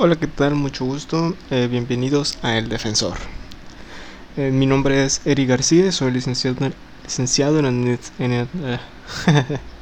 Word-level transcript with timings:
Hola, 0.00 0.14
¿qué 0.14 0.28
tal? 0.28 0.54
Mucho 0.54 0.84
gusto. 0.84 1.34
Eh, 1.50 1.66
bienvenidos 1.68 2.38
a 2.42 2.56
El 2.56 2.68
Defensor. 2.68 3.18
Eh, 4.36 4.52
mi 4.52 4.64
nombre 4.64 5.04
es 5.04 5.20
Eric 5.24 5.48
García, 5.48 5.90
soy 5.90 6.12
licenciado, 6.12 6.70
licenciado 7.02 7.58
en... 7.58 7.98
en 8.20 8.32
eh. 8.32 8.48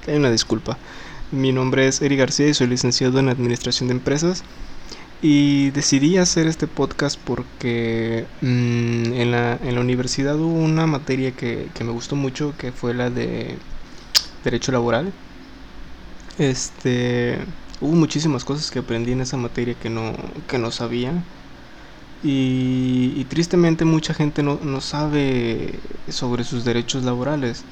Mi 1.32 1.52
nombre 1.52 1.86
es 1.86 2.00
Eric 2.00 2.20
García 2.20 2.48
y 2.48 2.54
soy 2.54 2.66
licenciado 2.68 3.18
en 3.18 3.28
Administración 3.28 3.88
de 3.88 3.92
Empresas. 3.92 4.42
Y 5.20 5.68
decidí 5.72 6.16
hacer 6.16 6.46
este 6.46 6.66
podcast 6.66 7.20
porque 7.22 8.24
mm, 8.40 9.12
en, 9.12 9.30
la, 9.30 9.58
en, 9.62 9.74
la, 9.74 9.80
universidad 9.82 10.40
hubo 10.40 10.58
una 10.58 10.86
materia 10.86 11.32
que 11.32 11.68
me 11.80 11.92
gustó 11.92 12.16
mucho, 12.16 12.54
que 12.56 12.72
fue 12.72 12.94
la 12.94 13.10
de 13.10 13.58
Derecho 14.44 14.72
Laboral. 14.72 15.12
Este 16.38 17.38
hubo 17.80 17.92
muchísimas 17.92 18.44
cosas 18.44 18.70
que 18.70 18.80
aprendí 18.80 19.12
en 19.12 19.20
esa 19.20 19.36
materia 19.36 19.74
que 19.74 19.90
no, 19.90 20.14
que 20.48 20.58
no 20.58 20.70
sabía. 20.70 21.12
Y, 22.22 23.24
tristemente 23.28 23.84
mucha 23.84 24.14
gente 24.14 24.42
no, 24.42 24.58
no, 24.62 24.80
sabe 24.80 25.74
sobre 26.08 26.44
sus 26.44 26.64
derechos 26.64 27.04
laborales. 27.04 27.62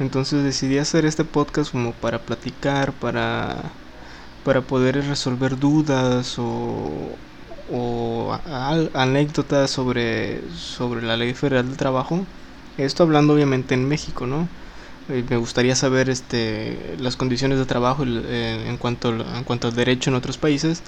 Entonces 0.00 0.42
decidí 0.42 0.78
hacer 0.78 1.04
este 1.04 1.24
podcast 1.24 1.70
como 1.72 1.92
para 1.92 2.18
platicar, 2.18 2.92
para, 2.92 3.56
para 4.44 4.62
poder 4.62 4.96
resolver 5.06 5.58
dudas 5.58 6.38
o, 6.38 6.90
o 7.72 8.38
anécdotas 8.94 9.70
sobre, 9.70 10.40
sobre 10.56 11.02
la 11.02 11.16
ley 11.16 11.34
federal 11.34 11.68
del 11.68 11.76
trabajo. 11.76 12.24
Esto 12.78 13.02
hablando 13.04 13.34
obviamente 13.34 13.74
en 13.74 13.86
México, 13.86 14.26
¿no? 14.26 14.48
Me 15.08 15.36
gustaría 15.36 15.74
saber 15.74 16.08
este, 16.08 16.96
las 16.98 17.16
condiciones 17.16 17.58
de 17.58 17.66
trabajo 17.66 18.04
eh, 18.06 18.64
en, 18.68 18.76
cuanto, 18.78 19.08
en 19.10 19.44
cuanto 19.44 19.68
al 19.68 19.74
derecho 19.74 20.10
en 20.10 20.16
otros 20.16 20.38
países, 20.38 20.82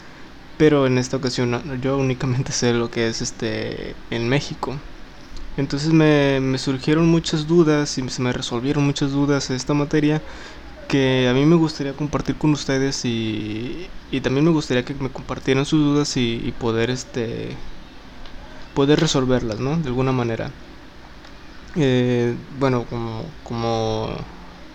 pero 0.56 0.86
en 0.86 0.98
esta 0.98 1.16
ocasión 1.16 1.80
yo 1.80 1.98
únicamente 1.98 2.52
sé 2.52 2.72
lo 2.74 2.90
que 2.90 3.08
es 3.08 3.22
este, 3.22 3.96
en 4.10 4.28
México. 4.28 4.78
Entonces 5.56 5.92
me, 5.92 6.40
me 6.40 6.58
surgieron 6.58 7.08
muchas 7.08 7.46
dudas 7.46 7.98
y 7.98 8.08
se 8.08 8.22
me 8.22 8.32
resolvieron 8.32 8.84
muchas 8.84 9.12
dudas 9.12 9.50
en 9.50 9.56
esta 9.56 9.74
materia 9.74 10.22
que 10.88 11.28
a 11.28 11.34
mí 11.34 11.46
me 11.46 11.56
gustaría 11.56 11.94
compartir 11.94 12.36
con 12.36 12.52
ustedes 12.52 13.04
y, 13.04 13.90
y 14.10 14.20
también 14.22 14.44
me 14.46 14.52
gustaría 14.52 14.84
que 14.84 14.94
me 14.94 15.10
compartieran 15.10 15.66
sus 15.66 15.80
dudas 15.80 16.16
y, 16.16 16.42
y 16.44 16.52
poder 16.52 16.90
este 16.90 17.58
poder 18.74 19.00
resolverlas, 19.00 19.60
¿no? 19.60 19.76
De 19.78 19.88
alguna 19.88 20.12
manera. 20.12 20.50
Eh, 21.76 22.36
bueno, 22.60 22.84
como, 23.42 24.16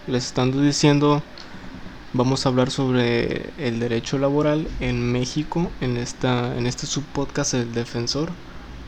les 0.08 0.26
estando 0.26 0.62
diciendo, 0.62 1.24
vamos 2.12 2.46
a 2.46 2.50
hablar 2.50 2.72
sobre 2.72 3.52
el 3.58 3.80
derecho 3.80 4.18
laboral 4.18 4.68
en 4.82 5.10
México 5.12 5.72
en 5.80 5.96
esta 5.96 6.58
en 6.58 6.68
este 6.68 6.88
subpodcast 6.88 7.54
El 7.54 7.74
Defensor. 7.74 8.32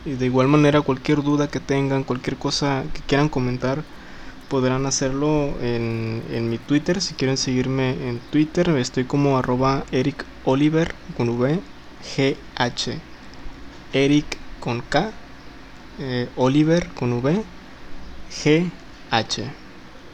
Y 0.04 0.12
de 0.14 0.26
igual 0.26 0.48
manera 0.48 0.82
cualquier 0.82 1.22
duda 1.22 1.48
que 1.48 1.60
tengan, 1.60 2.04
cualquier 2.04 2.36
cosa 2.36 2.84
que 2.92 3.00
quieran 3.02 3.28
comentar, 3.28 3.82
podrán 4.48 4.84
hacerlo 4.84 5.54
en, 5.62 6.22
en 6.30 6.50
mi 6.50 6.58
Twitter. 6.58 7.00
Si 7.00 7.14
quieren 7.14 7.36
seguirme 7.36 7.92
en 8.08 8.18
Twitter, 8.30 8.68
estoy 8.70 9.04
como 9.04 9.38
arroba 9.38 9.84
Eric 9.92 10.24
Oliver 10.44 10.94
con 11.16 11.28
V 11.30 11.60
G 12.16 12.36
H. 12.56 12.98
Eric 13.92 14.26
con 14.60 14.82
K. 14.82 15.12
Eh, 15.98 16.28
Oliver 16.36 16.88
con 16.88 17.12
V 17.12 17.44
GH. 18.44 19.42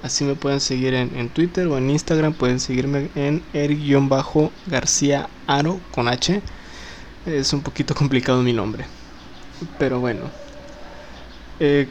Así 0.02 0.24
me 0.24 0.34
pueden 0.34 0.60
seguir 0.60 0.94
en, 0.94 1.28
Twitter 1.30 1.66
o 1.66 1.76
en 1.76 1.90
Instagram. 1.90 2.32
Pueden 2.32 2.60
seguirme 2.60 3.10
en 3.14 3.42
er-garcía 3.52 5.28
aro 5.46 5.80
con 5.92 6.08
H. 6.08 6.40
Es 7.26 7.52
un 7.52 7.62
poquito 7.62 7.94
complicado 7.94 8.42
mi 8.42 8.52
nombre. 8.52 8.84
Pero 9.78 10.00
bueno. 10.00 10.30
Eh, 11.60 11.88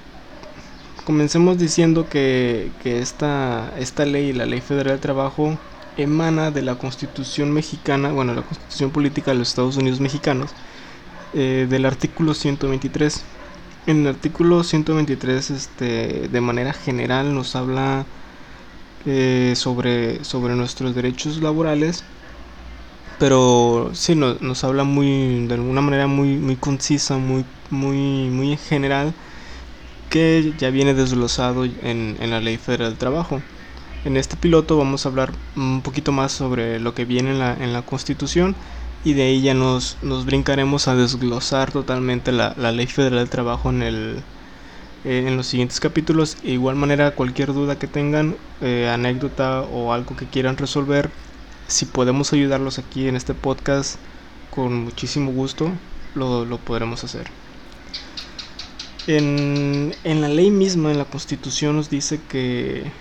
comencemos 1.04 1.58
diciendo 1.58 2.08
que, 2.10 2.72
esta, 2.84 3.74
esta 3.78 4.06
ley, 4.06 4.34
la 4.34 4.46
Ley 4.46 4.62
Federal 4.62 4.94
del 4.94 5.02
Trabajo, 5.02 5.58
emana 5.98 6.52
de 6.52 6.62
la 6.62 6.76
Constitución 6.76 7.52
mexicana, 7.52 8.12
bueno, 8.12 8.34
la 8.34 8.44
Constitución 8.44 8.92
Política 8.92 9.32
de 9.32 9.38
los 9.38 9.50
Estados 9.50 9.78
Unidos 9.78 10.00
Mexicanos, 10.00 10.52
eh, 11.34 11.68
del 11.70 11.86
artículo 11.86 12.34
123 12.34 13.24
en 13.88 14.02
el 14.02 14.08
artículo 14.08 14.64
123, 14.64 15.50
este, 15.50 16.28
de 16.28 16.42
manera 16.42 16.74
general, 16.74 17.34
nos 17.34 17.56
habla 17.56 18.06
eh, 19.06 19.54
sobre, 19.56 20.24
sobre 20.26 20.56
nuestros 20.56 20.94
derechos 20.94 21.42
laborales, 21.42 22.04
pero 23.18 23.90
sí 23.94 24.14
nos 24.16 24.64
habla 24.64 24.84
muy, 24.84 25.48
de 25.48 25.54
alguna 25.56 25.82
manera 25.82 26.08
muy, 26.08 26.36
muy 26.36 26.58
concisa, 26.58 27.18
muy, 27.18 27.46
muy, 27.70 28.30
muy 28.30 28.52
en 28.52 28.58
general, 28.58 29.14
que 30.10 30.54
ya 30.58 30.70
viene 30.70 30.94
desglosado 30.94 31.66
en, 31.66 32.18
en 32.20 32.30
la 32.30 32.42
Ley 32.42 32.58
Federal 32.58 32.90
del 32.90 32.98
Trabajo. 33.00 33.42
En 34.06 34.18
este 34.18 34.36
piloto 34.38 34.78
vamos 34.78 35.06
a 35.06 35.10
hablar 35.10 35.32
un 35.56 35.82
poquito 35.82 36.12
más 36.12 36.32
sobre 36.34 36.80
lo 36.80 36.94
que 36.94 37.06
viene 37.06 37.32
en 37.32 37.40
la, 37.40 37.54
en 37.54 37.74
la 37.74 37.82
Constitución 37.84 38.56
y 39.04 39.14
de 39.14 39.24
ahí 39.24 39.42
ya 39.42 39.54
nos, 39.54 39.98
nos 40.02 40.26
brincaremos 40.26 40.88
a 40.88 40.96
desglosar 40.96 41.72
totalmente 41.72 42.32
la, 42.32 42.54
la 42.58 42.72
ley 42.72 42.88
federal 42.88 43.20
del 43.20 43.30
trabajo 43.30 43.70
en 43.70 43.82
el 43.84 44.24
eh, 45.04 45.26
en 45.28 45.38
los 45.38 45.48
siguientes 45.48 45.80
capítulos. 45.80 46.38
De 46.42 46.52
igual 46.52 46.76
manera 46.76 47.12
cualquier 47.16 47.54
duda 47.54 47.80
que 47.80 47.88
tengan 47.88 48.38
eh, 48.62 48.90
anécdota 48.92 49.62
o 49.62 49.94
algo 49.94 50.16
que 50.16 50.28
quieran 50.30 50.58
resolver 50.58 51.12
si 51.68 51.86
podemos 51.86 52.34
ayudarlos 52.34 52.80
aquí 52.80 53.08
en 53.08 53.16
este 53.16 53.34
podcast 53.34 54.00
con 54.50 54.84
muchísimo 54.84 55.32
gusto 55.32 55.72
lo, 56.16 56.46
lo 56.46 56.58
podremos 56.60 57.04
hacer. 57.04 57.32
En, 59.08 59.96
en 60.04 60.22
la 60.22 60.28
ley 60.30 60.52
misma 60.52 60.92
en 60.92 60.98
la 60.98 61.06
constitución 61.06 61.76
nos 61.78 61.90
dice 61.90 62.22
que 62.28 62.92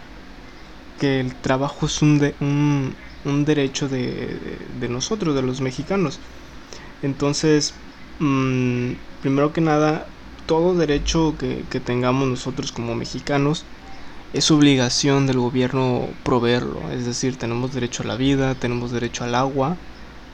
que 0.99 1.21
el 1.21 1.35
trabajo 1.37 1.87
es 1.87 2.01
un, 2.03 2.19
de, 2.19 2.35
un, 2.41 2.97
un 3.25 3.45
derecho 3.45 3.89
de, 3.89 4.59
nosotros, 4.89 5.35
de 5.35 5.43
los 5.43 5.61
mexicanos. 5.61 6.19
Entonces, 7.03 7.75
mmm, 8.19 8.93
primero 9.23 9.53
que 9.53 9.61
nada, 9.61 10.07
todo 10.47 10.75
derecho 10.75 11.35
que, 11.39 11.65
que, 11.71 11.81
tengamos 11.81 12.29
nosotros 12.29 12.73
como 12.73 12.95
mexicanos 12.95 13.65
es 14.33 14.51
obligación 14.51 15.27
del 15.27 15.39
gobierno 15.39 16.09
proveerlo. 16.23 16.91
Es 16.93 17.07
decir, 17.07 17.37
tenemos 17.37 17.73
derecho 17.75 18.03
a 18.03 18.07
la 18.07 18.17
vida, 18.17 18.55
tenemos 18.55 18.93
derecho 18.93 19.25
al 19.25 19.35
agua. 19.35 19.77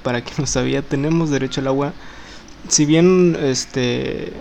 Para 0.02 0.22
quien 0.22 0.36
no 0.38 0.46
sabía, 0.46 0.82
tenemos 0.82 1.30
derecho 1.30 1.60
al 1.60 1.68
agua. 1.68 1.92
Si 2.68 2.84
bien 2.84 3.36
este, 3.40 4.32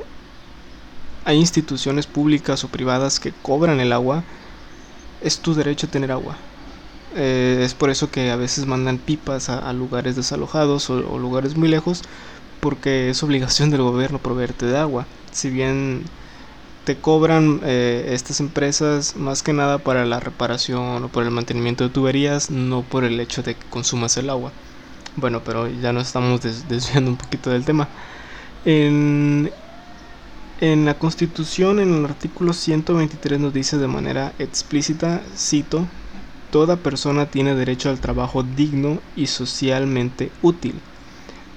hay 1.26 1.38
instituciones 1.38 2.08
públicas 2.08 2.64
o 2.64 2.68
privadas 2.68 3.20
que 3.20 3.34
cobran 3.42 3.80
el 3.80 3.94
agua, 3.94 4.24
es 5.22 5.40
tu 5.40 5.54
derecho 5.54 5.88
a 5.88 5.92
tener 5.92 6.12
agua. 6.12 6.38
Eh, 7.16 7.62
es 7.64 7.74
por 7.74 7.90
eso 7.90 8.10
que 8.10 8.32
a 8.32 8.36
veces 8.36 8.66
mandan 8.66 8.98
pipas 8.98 9.50
a, 9.50 9.72
lugares 9.74 10.16
desalojados 10.16 10.90
o, 10.90 11.20
lugares 11.20 11.56
muy 11.58 11.70
lejos, 11.70 12.04
porque 12.60 13.10
es 13.10 13.24
obligación 13.24 13.70
del 13.70 13.82
gobierno 13.82 14.20
proveerte 14.20 14.66
de 14.66 14.78
agua. 14.78 15.08
Si 15.32 15.50
bien 15.50 16.04
te 16.86 16.98
cobran 16.98 17.62
eh, 17.64 18.10
estas 18.14 18.40
empresas 18.40 19.16
más 19.16 19.44
que 19.44 19.54
nada 19.54 19.78
para 19.80 20.06
la 20.06 20.20
reparación 20.20 21.04
o 21.04 21.08
por 21.10 21.24
el 21.24 21.32
mantenimiento 21.32 21.84
de 21.84 21.90
tuberías, 21.92 22.50
no 22.50 22.82
por 22.84 23.04
el 23.04 23.20
hecho 23.20 23.44
de 23.44 23.56
que 23.56 23.66
consumas 23.70 24.18
el 24.18 24.30
agua. 24.30 24.52
Bueno, 25.16 25.42
pero 25.44 25.68
ya 25.68 25.94
nos 25.94 26.08
estamos 26.08 26.42
desviando 26.70 27.12
un 27.12 27.18
poquito 27.18 27.50
del 27.50 27.66
tema. 27.66 27.90
En, 28.66 29.52
en 30.62 30.86
la 30.86 30.94
Constitución, 30.96 31.80
en 31.80 31.94
el 31.94 32.06
artículo 32.06 32.54
123 32.54 33.40
nos 33.40 33.54
dice 33.54 33.78
de 33.78 33.88
manera 33.88 34.34
explícita, 34.40 35.22
cito, 35.36 35.88
Toda 36.52 36.76
persona 36.76 37.28
tiene 37.28 37.56
derecho 37.56 37.90
al 37.90 38.00
trabajo 38.00 38.44
digno 38.44 39.00
y 39.16 39.28
socialmente 39.28 40.32
útil. 40.42 40.76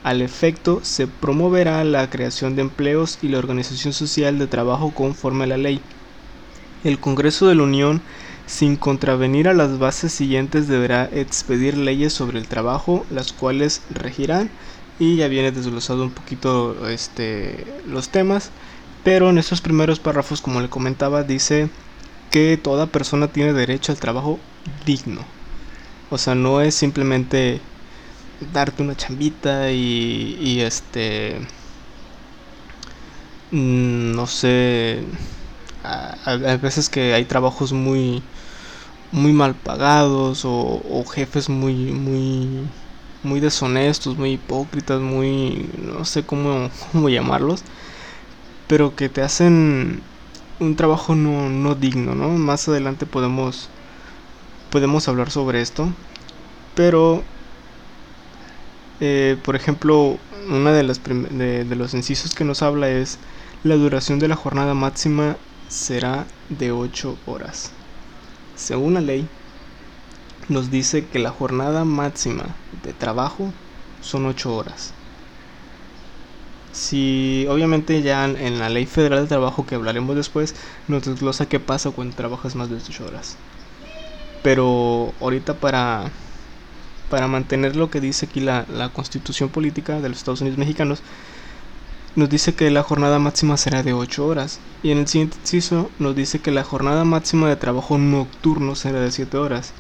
Al 0.04 0.22
efecto, 0.22 0.80
se 0.84 1.06
promoverá 1.08 1.82
la 1.82 2.08
creación 2.10 2.54
de 2.54 2.62
empleos 2.62 3.18
y 3.20 3.28
la 3.28 3.38
organización 3.38 3.92
social 3.92 4.38
de 4.38 4.46
trabajo 4.46 4.92
conforme 4.94 5.44
a 5.44 5.48
la 5.48 5.56
ley. 5.56 5.80
El 6.84 7.00
Congreso 7.00 7.48
de 7.48 7.54
la 7.56 7.64
Unión, 7.64 8.02
sin 8.46 8.76
contravenir 8.76 9.48
a 9.48 9.54
las 9.54 9.78
bases 9.78 10.12
siguientes, 10.12 10.68
deberá 10.68 11.08
expedir 11.12 11.76
leyes 11.76 12.12
sobre 12.12 12.38
el 12.38 12.46
trabajo, 12.46 13.04
las 13.10 13.32
cuales 13.32 13.80
regirán, 13.90 14.50
y 15.00 15.16
ya 15.16 15.26
viene 15.26 15.50
desglosado 15.50 16.04
un 16.04 16.10
poquito 16.10 16.88
este, 16.88 17.64
los 17.88 18.10
temas, 18.10 18.50
pero 19.02 19.30
en 19.30 19.38
estos 19.38 19.60
primeros 19.60 19.98
párrafos, 19.98 20.40
como 20.40 20.60
le 20.60 20.68
comentaba, 20.68 21.24
dice 21.24 21.68
que 22.34 22.56
toda 22.56 22.88
persona 22.88 23.28
tiene 23.28 23.52
derecho 23.52 23.92
al 23.92 24.00
trabajo 24.00 24.40
digno. 24.84 25.20
O 26.10 26.18
sea, 26.18 26.34
no 26.34 26.60
es 26.60 26.74
simplemente 26.74 27.60
darte 28.52 28.82
una 28.82 28.96
chambita 28.96 29.70
y, 29.70 30.36
y 30.40 30.60
este 30.62 31.38
mm, 33.52 34.16
no 34.16 34.26
sé 34.26 35.04
a, 35.84 36.56
veces 36.60 36.88
que 36.88 37.14
hay 37.14 37.24
trabajos 37.24 37.72
muy 37.72 38.20
muy 39.12 39.32
mal 39.32 39.54
pagados 39.54 40.44
o, 40.44 40.82
o, 40.90 41.04
jefes 41.04 41.48
muy 41.48 41.74
muy 41.92 42.66
muy 43.22 43.38
deshonestos, 43.38 44.18
muy 44.18 44.32
hipócritas, 44.32 45.00
muy 45.00 45.70
no 45.78 46.04
sé 46.04 46.24
cómo, 46.24 46.68
cómo 46.92 47.08
llamarlos, 47.08 47.62
pero 48.66 48.96
que 48.96 49.08
te 49.08 49.22
hacen 49.22 50.02
un 50.60 50.76
trabajo 50.76 51.14
no, 51.14 51.48
no 51.48 51.74
digno, 51.74 52.14
¿no? 52.14 52.28
Más 52.30 52.68
adelante 52.68 53.06
podemos 53.06 53.68
podemos 54.70 55.06
hablar 55.08 55.30
sobre 55.30 55.60
esto, 55.60 55.88
pero 56.74 57.22
eh, 59.00 59.36
por 59.44 59.56
ejemplo, 59.56 60.18
una 60.48 60.72
de, 60.72 60.82
las 60.82 61.00
de, 61.04 61.64
de 61.64 61.76
los 61.76 61.94
incisos 61.94 62.34
que 62.34 62.44
nos 62.44 62.62
habla 62.62 62.88
es 62.88 63.18
la 63.62 63.76
duración 63.76 64.18
de 64.18 64.28
la 64.28 64.36
jornada 64.36 64.74
máxima 64.74 65.36
será 65.68 66.26
de 66.48 66.72
8 66.72 67.18
horas. 67.26 67.70
Según 68.56 68.94
la 68.94 69.00
ley, 69.00 69.28
nos 70.48 70.70
dice 70.70 71.06
que 71.06 71.18
la 71.18 71.30
jornada 71.30 71.84
máxima 71.84 72.44
de 72.82 72.92
trabajo 72.92 73.52
son 74.00 74.26
8 74.26 74.54
horas. 74.54 74.92
Si 76.74 77.46
obviamente 77.48 78.02
ya 78.02 78.24
en 78.24 78.58
la 78.58 78.68
ley 78.68 78.86
federal 78.86 79.22
de 79.22 79.28
trabajo 79.28 79.64
que 79.64 79.76
hablaremos 79.76 80.16
después 80.16 80.56
nos 80.88 81.04
desglosa 81.04 81.46
qué 81.48 81.60
pasa 81.60 81.92
cuando 81.92 82.16
trabajas 82.16 82.56
más 82.56 82.68
de 82.68 82.76
8 82.76 83.06
horas. 83.06 83.36
Pero 84.42 85.14
ahorita 85.20 85.54
para, 85.54 86.10
para 87.10 87.28
mantener 87.28 87.76
lo 87.76 87.90
que 87.90 88.00
dice 88.00 88.26
aquí 88.26 88.40
la, 88.40 88.66
la 88.68 88.88
constitución 88.90 89.50
política 89.50 90.00
de 90.00 90.08
los 90.08 90.18
Estados 90.18 90.40
Unidos 90.40 90.58
mexicanos, 90.58 91.00
nos 92.16 92.28
dice 92.28 92.54
que 92.54 92.70
la 92.70 92.82
jornada 92.82 93.18
máxima 93.20 93.56
será 93.56 93.82
de 93.84 93.92
8 93.92 94.26
horas. 94.26 94.60
Y 94.82 94.90
en 94.90 94.98
el 94.98 95.08
siguiente 95.08 95.36
inciso 95.40 95.90
nos 96.00 96.16
dice 96.16 96.40
que 96.40 96.50
la 96.50 96.64
jornada 96.64 97.04
máxima 97.04 97.48
de 97.48 97.56
trabajo 97.56 97.98
nocturno 97.98 98.74
será 98.74 99.00
de 99.00 99.12
7 99.12 99.36
horas. 99.36 99.74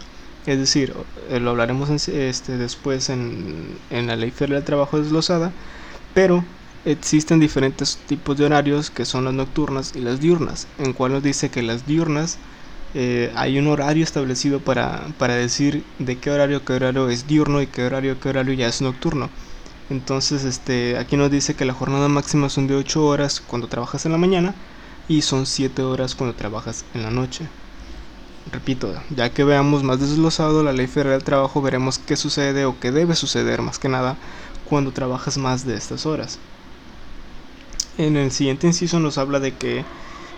Es 0.46 0.58
decir, 0.58 0.94
eh, 1.30 1.40
lo 1.40 1.50
hablaremos 1.50 1.90
este, 2.08 2.56
después 2.58 3.08
en, 3.10 3.78
en 3.90 4.06
la 4.06 4.16
ley 4.16 4.30
federal 4.30 4.58
del 4.58 4.64
trabajo 4.64 5.00
desglosada, 5.00 5.52
pero 6.14 6.44
existen 6.84 7.40
diferentes 7.40 7.98
tipos 8.06 8.36
de 8.36 8.44
horarios 8.44 8.90
que 8.90 9.04
son 9.04 9.24
las 9.24 9.34
nocturnas 9.34 9.92
y 9.94 10.00
las 10.00 10.20
diurnas, 10.20 10.66
en 10.78 10.92
cual 10.92 11.12
nos 11.12 11.22
dice 11.22 11.50
que 11.50 11.62
las 11.62 11.86
diurnas 11.86 12.38
eh, 12.94 13.32
hay 13.34 13.58
un 13.58 13.66
horario 13.66 14.04
establecido 14.04 14.60
para, 14.60 15.06
para 15.18 15.34
decir 15.34 15.84
de 15.98 16.18
qué 16.18 16.30
horario 16.30 16.64
qué 16.64 16.74
horario 16.74 17.08
es 17.08 17.26
diurno 17.26 17.60
y 17.60 17.66
qué 17.66 17.84
horario 17.84 18.20
qué 18.20 18.28
horario 18.28 18.54
ya 18.54 18.68
es 18.68 18.80
nocturno. 18.82 19.30
Entonces, 19.90 20.44
este, 20.44 20.96
aquí 20.96 21.16
nos 21.16 21.30
dice 21.30 21.54
que 21.54 21.64
la 21.66 21.74
jornada 21.74 22.08
máxima 22.08 22.48
son 22.48 22.66
de 22.66 22.74
8 22.76 23.04
horas 23.04 23.40
cuando 23.40 23.68
trabajas 23.68 24.06
en 24.06 24.12
la 24.12 24.18
mañana 24.18 24.54
y 25.08 25.22
son 25.22 25.46
7 25.46 25.82
horas 25.82 26.14
cuando 26.14 26.34
trabajas 26.36 26.84
en 26.94 27.02
la 27.02 27.10
noche. 27.10 27.48
Repito, 28.52 28.94
ya 29.10 29.30
que 29.30 29.44
veamos 29.44 29.82
más 29.82 30.00
desglosado 30.00 30.62
la 30.62 30.72
ley 30.72 30.86
federal 30.86 31.14
del 31.14 31.24
trabajo, 31.24 31.62
veremos 31.62 31.98
qué 31.98 32.16
sucede 32.16 32.64
o 32.64 32.78
qué 32.78 32.92
debe 32.92 33.14
suceder 33.14 33.62
más 33.62 33.78
que 33.78 33.88
nada 33.88 34.16
cuando 34.64 34.92
trabajas 34.92 35.36
más 35.38 35.66
de 35.66 35.76
estas 35.76 36.06
horas. 36.06 36.38
En 37.96 38.16
el 38.16 38.32
siguiente 38.32 38.66
inciso 38.66 38.98
nos 38.98 39.18
habla 39.18 39.40
de 39.40 39.56
que 39.56 39.84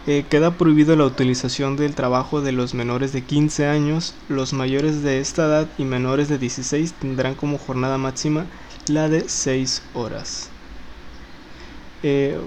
eh, 0.07 0.27
queda 0.29 0.57
prohibido 0.59 0.95
la 0.95 1.05
utilización 1.07 1.77
del 1.77 1.95
trabajo 1.95 2.41
de 2.43 2.53
los 2.53 2.75
menores 2.75 3.13
de 3.13 3.25
15 3.25 3.67
años. 3.67 4.15
Los 4.29 4.53
mayores 4.53 5.03
de 5.03 5.21
esta 5.21 5.47
edad 5.47 5.69
y 5.79 5.85
menores 5.85 6.29
de 6.29 6.39
16 6.39 6.95
tendrán 6.95 7.35
como 7.35 7.59
jornada 7.59 7.99
máxima 7.99 8.47
la 8.89 9.09
de 9.09 9.29
6 9.29 9.83
horas. 9.95 10.51
Eh, 12.03 12.39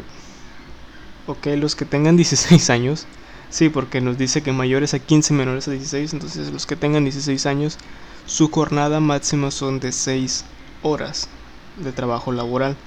ok, 1.25 1.47
los 1.57 1.75
que 1.75 1.85
tengan 1.85 2.15
16 2.15 2.69
años. 2.69 3.07
Sí, 3.49 3.69
porque 3.69 4.01
nos 4.01 4.17
dice 4.17 4.43
que 4.43 4.51
mayores 4.51 4.93
a 4.93 4.99
15, 4.99 5.33
menores 5.33 5.67
a 5.67 5.71
16. 5.71 6.13
Entonces 6.13 6.51
los 6.51 6.65
que 6.67 6.75
tengan 6.75 7.03
16 7.03 7.45
años, 7.47 7.77
su 8.25 8.49
jornada 8.51 8.99
máxima 8.99 9.49
son 9.51 9.79
de 9.79 9.91
6 9.91 10.45
horas 10.83 11.29
de 11.77 11.91
trabajo 11.93 12.31
laboral. 12.31 12.77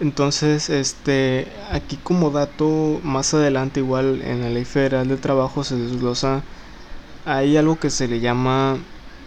Entonces, 0.00 0.68
este, 0.70 1.52
aquí 1.70 1.96
como 2.02 2.30
dato, 2.30 3.00
más 3.02 3.34
adelante 3.34 3.80
igual 3.80 4.22
en 4.22 4.40
la 4.40 4.50
ley 4.50 4.64
federal 4.64 5.08
de 5.08 5.16
trabajo 5.16 5.64
se 5.64 5.76
desglosa, 5.76 6.42
hay 7.24 7.56
algo 7.56 7.78
que 7.78 7.90
se 7.90 8.08
le 8.08 8.20
llama 8.20 8.78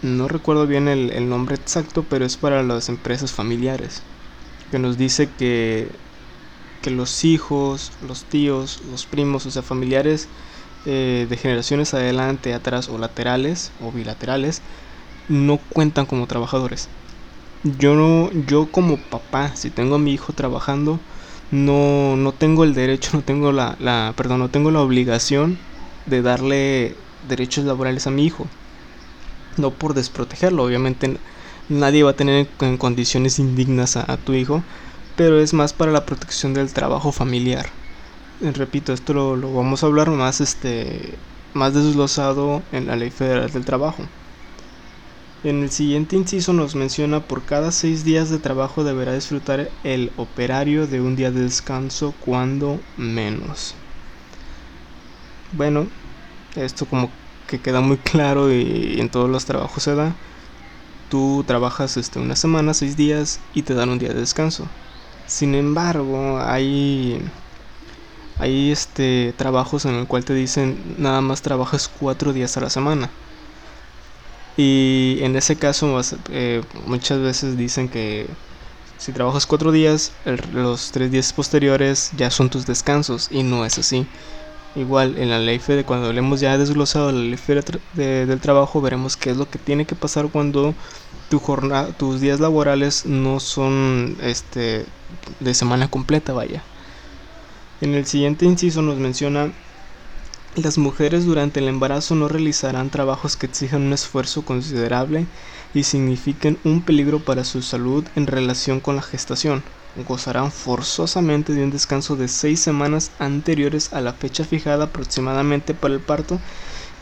no 0.01 0.27
recuerdo 0.27 0.67
bien 0.67 0.87
el, 0.87 1.29
nombre 1.29 1.55
exacto, 1.55 2.03
pero 2.07 2.25
es 2.25 2.37
para 2.37 2.63
las 2.63 2.89
empresas 2.89 3.31
familiares, 3.31 4.03
que 4.71 4.79
nos 4.79 4.97
dice 4.97 5.29
que, 5.37 5.89
que 6.81 6.91
los 6.91 7.23
hijos, 7.23 7.91
los 8.01 8.25
tíos, 8.25 8.81
los 8.91 9.05
primos, 9.05 9.45
o 9.45 9.51
sea, 9.51 9.63
familiares 9.63 10.27
eh, 10.85 11.25
de 11.27 11.37
generaciones 11.37 11.93
adelante, 11.93 12.53
atrás 12.53 12.89
o 12.89 12.97
laterales 12.97 13.71
o 13.81 13.91
bilaterales, 13.91 14.61
no 15.27 15.57
cuentan 15.57 16.05
como 16.05 16.27
trabajadores. 16.27 16.87
Yo 17.65 17.95
no, 17.95 18.31
yo 18.47 18.71
como 18.71 18.97
papá, 18.97 19.55
si 19.55 19.69
tengo 19.69 19.95
a 19.95 19.99
mi 19.99 20.13
hijo 20.13 20.31
trabajando, 20.31 20.99
no, 21.51 22.15
no 22.15 22.31
tengo 22.31 22.63
el 22.63 22.73
derecho, 22.73 23.11
no 23.13 23.23
tengo 23.23 23.51
la, 23.51 23.75
la, 23.79 24.13
perdón, 24.15 24.39
no 24.39 24.49
tengo 24.49 24.71
la 24.71 24.81
obligación 24.81 25.57
de 26.05 26.21
darle 26.21 26.95
derechos 27.27 27.65
laborales 27.65 28.07
a 28.07 28.11
mi 28.11 28.25
hijo 28.25 28.47
no 29.57 29.71
por 29.71 29.93
desprotegerlo, 29.93 30.63
obviamente 30.63 31.17
nadie 31.69 32.03
va 32.03 32.11
a 32.11 32.15
tener 32.15 32.47
en 32.61 32.77
condiciones 32.77 33.39
indignas 33.39 33.97
a, 33.97 34.17
tu 34.17 34.33
hijo, 34.33 34.63
pero 35.15 35.39
es 35.39 35.53
más 35.53 35.73
para 35.73 35.91
la 35.91 36.05
protección 36.05 36.53
del 36.53 36.73
trabajo 36.73 37.11
familiar. 37.11 37.67
Repito, 38.41 38.93
esto 38.93 39.13
lo, 39.13 39.53
vamos 39.53 39.83
a 39.83 39.87
hablar 39.87 40.09
más, 40.11 40.41
este, 40.41 41.15
más 41.53 41.73
desglosado 41.73 42.61
en 42.71 42.87
la 42.87 42.95
Ley 42.95 43.09
Federal 43.09 43.51
del 43.51 43.65
Trabajo. 43.65 44.03
En 45.45 45.61
el 45.61 45.69
siguiente 45.69 46.15
inciso 46.15 46.53
nos 46.53 46.73
menciona 46.73 47.19
por 47.19 47.43
cada 47.43 47.71
seis 47.71 48.03
días 48.03 48.31
de 48.31 48.39
trabajo 48.39 48.83
deberá 48.83 49.13
disfrutar 49.13 49.69
el 49.83 50.11
operario 50.17 50.87
de 50.87 51.01
un 51.01 51.15
día 51.15 51.29
de 51.29 51.41
descanso 51.41 52.15
cuando 52.25 52.79
menos. 52.97 53.75
Bueno, 55.51 55.85
esto 56.55 56.87
como 56.87 57.11
que 57.45 57.59
queda 57.59 57.79
muy 57.79 57.97
claro 57.97 58.51
y, 58.51 58.99
en 58.99 59.09
todos 59.09 59.29
los 59.29 59.45
trabajos 59.45 59.83
se 59.83 59.93
da. 59.93 60.15
Tú 61.11 61.43
trabajas 61.45 61.95
este, 61.95 62.17
una 62.17 62.35
semana, 62.35 62.73
seis 62.73 62.97
días 62.97 63.39
y 63.53 63.61
te 63.61 63.75
dan 63.75 63.89
un 63.89 63.99
día 63.99 64.09
de 64.09 64.21
descanso. 64.21 64.65
Sin 65.27 65.53
embargo, 65.53 66.39
hay, 66.39 67.21
hay 68.39 68.71
este, 68.71 69.31
trabajos 69.37 69.85
en 69.85 69.93
el 69.93 70.07
cual 70.07 70.25
te 70.25 70.33
dicen 70.33 70.95
nada 70.97 71.21
más 71.21 71.43
trabajas 71.43 71.87
cuatro 71.87 72.33
días 72.33 72.57
a 72.57 72.61
la 72.61 72.71
semana. 72.71 73.11
Y 74.57 75.17
en 75.21 75.35
ese 75.35 75.57
caso 75.57 75.99
eh, 76.29 76.63
muchas 76.85 77.19
veces 77.19 77.57
dicen 77.57 77.89
que 77.89 78.27
si 78.97 79.11
trabajas 79.11 79.45
cuatro 79.45 79.71
días, 79.71 80.13
los 80.53 80.91
tres 80.91 81.11
días 81.11 81.33
posteriores 81.33 82.11
ya 82.15 82.31
son 82.31 82.49
tus 82.49 82.65
descansos 82.65 83.27
y 83.31 83.43
no 83.43 83.65
es 83.65 83.77
así. 83.77 84.07
Igual 84.75 85.17
en 85.17 85.29
la 85.29 85.39
ley 85.39 85.59
FEDE, 85.59 85.85
cuando 85.85 86.07
hablemos 86.07 86.39
ya 86.39 86.57
desglosado 86.57 87.11
la 87.11 87.19
ley 87.19 87.37
FEDE 87.37 88.25
del 88.25 88.39
trabajo, 88.39 88.81
veremos 88.81 89.17
qué 89.17 89.31
es 89.31 89.37
lo 89.37 89.49
que 89.49 89.59
tiene 89.59 89.85
que 89.85 89.95
pasar 89.95 90.29
cuando 90.29 90.73
tu 91.29 91.39
jornada, 91.39 91.87
tus 91.97 92.21
días 92.21 92.39
laborales 92.39 93.05
no 93.05 93.39
son 93.39 94.17
este, 94.21 94.85
de 95.39 95.53
semana 95.53 95.89
completa, 95.89 96.33
vaya. 96.33 96.63
En 97.81 97.93
el 97.93 98.05
siguiente 98.05 98.45
inciso 98.45 98.81
nos 98.81 98.97
menciona 98.97 99.51
las 100.55 100.77
mujeres 100.77 101.25
durante 101.25 101.59
el 101.59 101.67
embarazo 101.67 102.15
no 102.15 102.27
realizarán 102.27 102.89
trabajos 102.89 103.37
que 103.37 103.45
exijan 103.45 103.83
un 103.83 103.93
esfuerzo 103.93 104.43
considerable 104.43 105.25
y 105.73 105.83
signifiquen 105.83 106.57
un 106.63 106.81
peligro 106.81 107.19
para 107.19 107.43
su 107.43 107.61
salud 107.61 108.05
en 108.15 108.27
relación 108.27 108.79
con 108.79 108.95
la 108.95 109.01
gestación 109.01 109.63
gozarán 110.03 110.51
forzosamente 110.51 111.53
de 111.53 111.63
un 111.63 111.71
descanso 111.71 112.15
de 112.15 112.27
seis 112.27 112.59
semanas 112.59 113.11
anteriores 113.19 113.93
a 113.93 114.01
la 114.01 114.13
fecha 114.13 114.43
fijada 114.43 114.85
aproximadamente 114.85 115.73
para 115.73 115.93
el 115.93 115.99
parto 115.99 116.39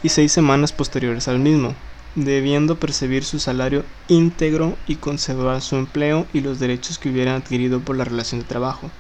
y 0.04 0.10
seis 0.10 0.32
semanas 0.32 0.72
posteriores 0.72 1.28
al 1.28 1.40
mismo, 1.40 1.74
debiendo 2.16 2.80
percibir 2.80 3.24
su 3.24 3.40
salario 3.40 3.84
íntegro 4.08 4.78
y 4.88 4.98
conservar 4.98 5.62
su 5.62 5.76
empleo 5.78 6.28
y 6.34 6.42
los 6.42 6.60
derechos 6.60 7.00
que 7.00 7.10
hubieran 7.10 7.42
adquirido 7.42 7.80
por 7.80 7.96
la 7.96 8.04
relación 8.04 8.42
de 8.42 8.48
trabajo. 8.48 8.92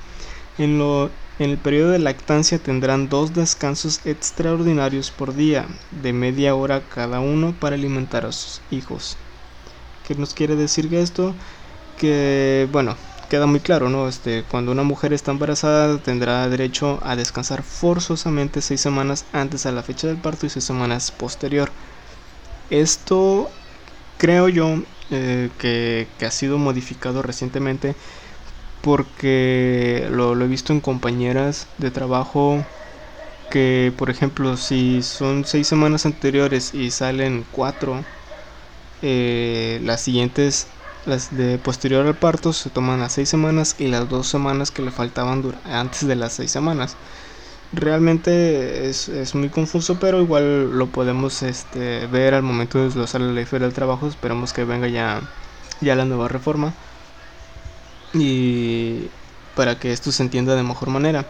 En, 0.57 0.77
lo, 0.77 1.09
en 1.43 1.51
el 1.51 1.57
periodo 1.57 1.91
de 1.91 1.99
lactancia 1.99 2.57
tendrán 2.57 3.09
dos 3.09 3.33
descansos 3.33 4.01
extraordinarios 4.05 5.11
por 5.11 5.35
día, 5.35 5.65
de 6.01 6.13
media 6.13 6.55
hora 6.55 6.81
cada 6.93 7.19
uno 7.19 7.53
para 7.59 7.75
alimentar 7.75 8.25
a 8.25 8.31
sus 8.31 8.61
hijos. 8.71 9.17
¿Qué 10.07 10.15
nos 10.15 10.33
quiere 10.33 10.55
decir 10.55 10.93
esto? 10.93 11.33
Que, 11.97 12.67
bueno, 12.71 12.95
queda 13.29 13.45
muy 13.45 13.59
claro, 13.59 13.89
¿no? 13.89 14.07
Este, 14.07 14.43
cuando 14.43 14.71
una 14.71 14.83
mujer 14.83 15.11
está 15.11 15.31
embarazada 15.31 15.97
tendrá 15.97 16.47
derecho 16.49 16.99
a 17.03 17.15
descansar 17.15 17.63
forzosamente 17.63 18.61
seis 18.61 18.81
semanas 18.81 19.25
antes 19.33 19.65
a 19.65 19.71
la 19.71 19.83
fecha 19.83 20.07
del 20.07 20.17
parto 20.17 20.45
y 20.45 20.49
seis 20.49 20.65
semanas 20.65 21.11
posterior. 21.11 21.71
Esto 22.69 23.49
creo 24.17 24.49
yo 24.49 24.81
eh, 25.11 25.49
que, 25.57 26.07
ha 26.25 26.31
sido 26.31 26.57
modificado 26.57 27.21
recientemente 27.21 27.95
porque 28.83 30.09
lo, 30.11 30.39
he 30.39 30.47
visto 30.47 30.73
en 30.73 30.81
compañeras 30.81 31.67
de 31.77 31.89
trabajo 31.89 32.65
que 33.49 33.93
por 33.97 34.09
ejemplo 34.09 34.57
si 34.57 35.01
son 35.03 35.45
seis 35.45 35.67
semanas 35.67 36.05
anteriores 36.05 36.73
y 36.73 36.91
salen 36.91 37.45
cuatro 37.53 38.03
eh, 39.01 39.79
las 39.83 40.01
siguientes 40.01 40.67
las 41.05 41.35
de 41.35 41.57
posterior 41.59 42.05
al 42.05 42.15
parto 42.15 42.51
se 42.51 42.69
toman 42.69 42.99
las 42.99 43.13
seis 43.13 43.29
semanas 43.29 43.75
y 43.79 43.87
las 43.87 44.09
dos 44.09 44.27
semanas 44.27 44.69
que 44.69 44.81
le 44.81 44.91
faltaban 44.91 45.43
antes 45.65 46.07
de 46.07 46.15
las 46.15 46.33
seis 46.33 46.51
semanas. 46.51 46.95
Realmente 47.73 48.89
es, 48.89 49.09
es, 49.09 49.35
muy 49.35 49.49
confuso, 49.49 49.99
pero 49.99 50.21
igual 50.21 50.77
lo 50.77 50.87
podemos 50.87 51.41
este, 51.43 52.07
ver 52.07 52.35
al 52.35 52.43
momento 52.43 52.77
de 52.77 52.85
desglosar 52.85 53.19
la 53.19 53.33
ley 53.33 53.45
federal 53.45 53.69
del 53.69 53.75
trabajo. 53.75 54.07
Esperemos 54.07 54.53
que 54.53 54.63
venga 54.63 54.87
ya, 54.87 55.21
ya 55.81 55.95
la 55.95 56.05
nueva 56.05 56.27
reforma 56.29 56.73
y 58.13 59.07
para 59.55 59.79
que 59.79 59.91
esto 59.91 60.11
se 60.11 60.23
entienda 60.23 60.55
de 60.55 60.63
mejor 60.63 60.89
manera. 60.89 61.25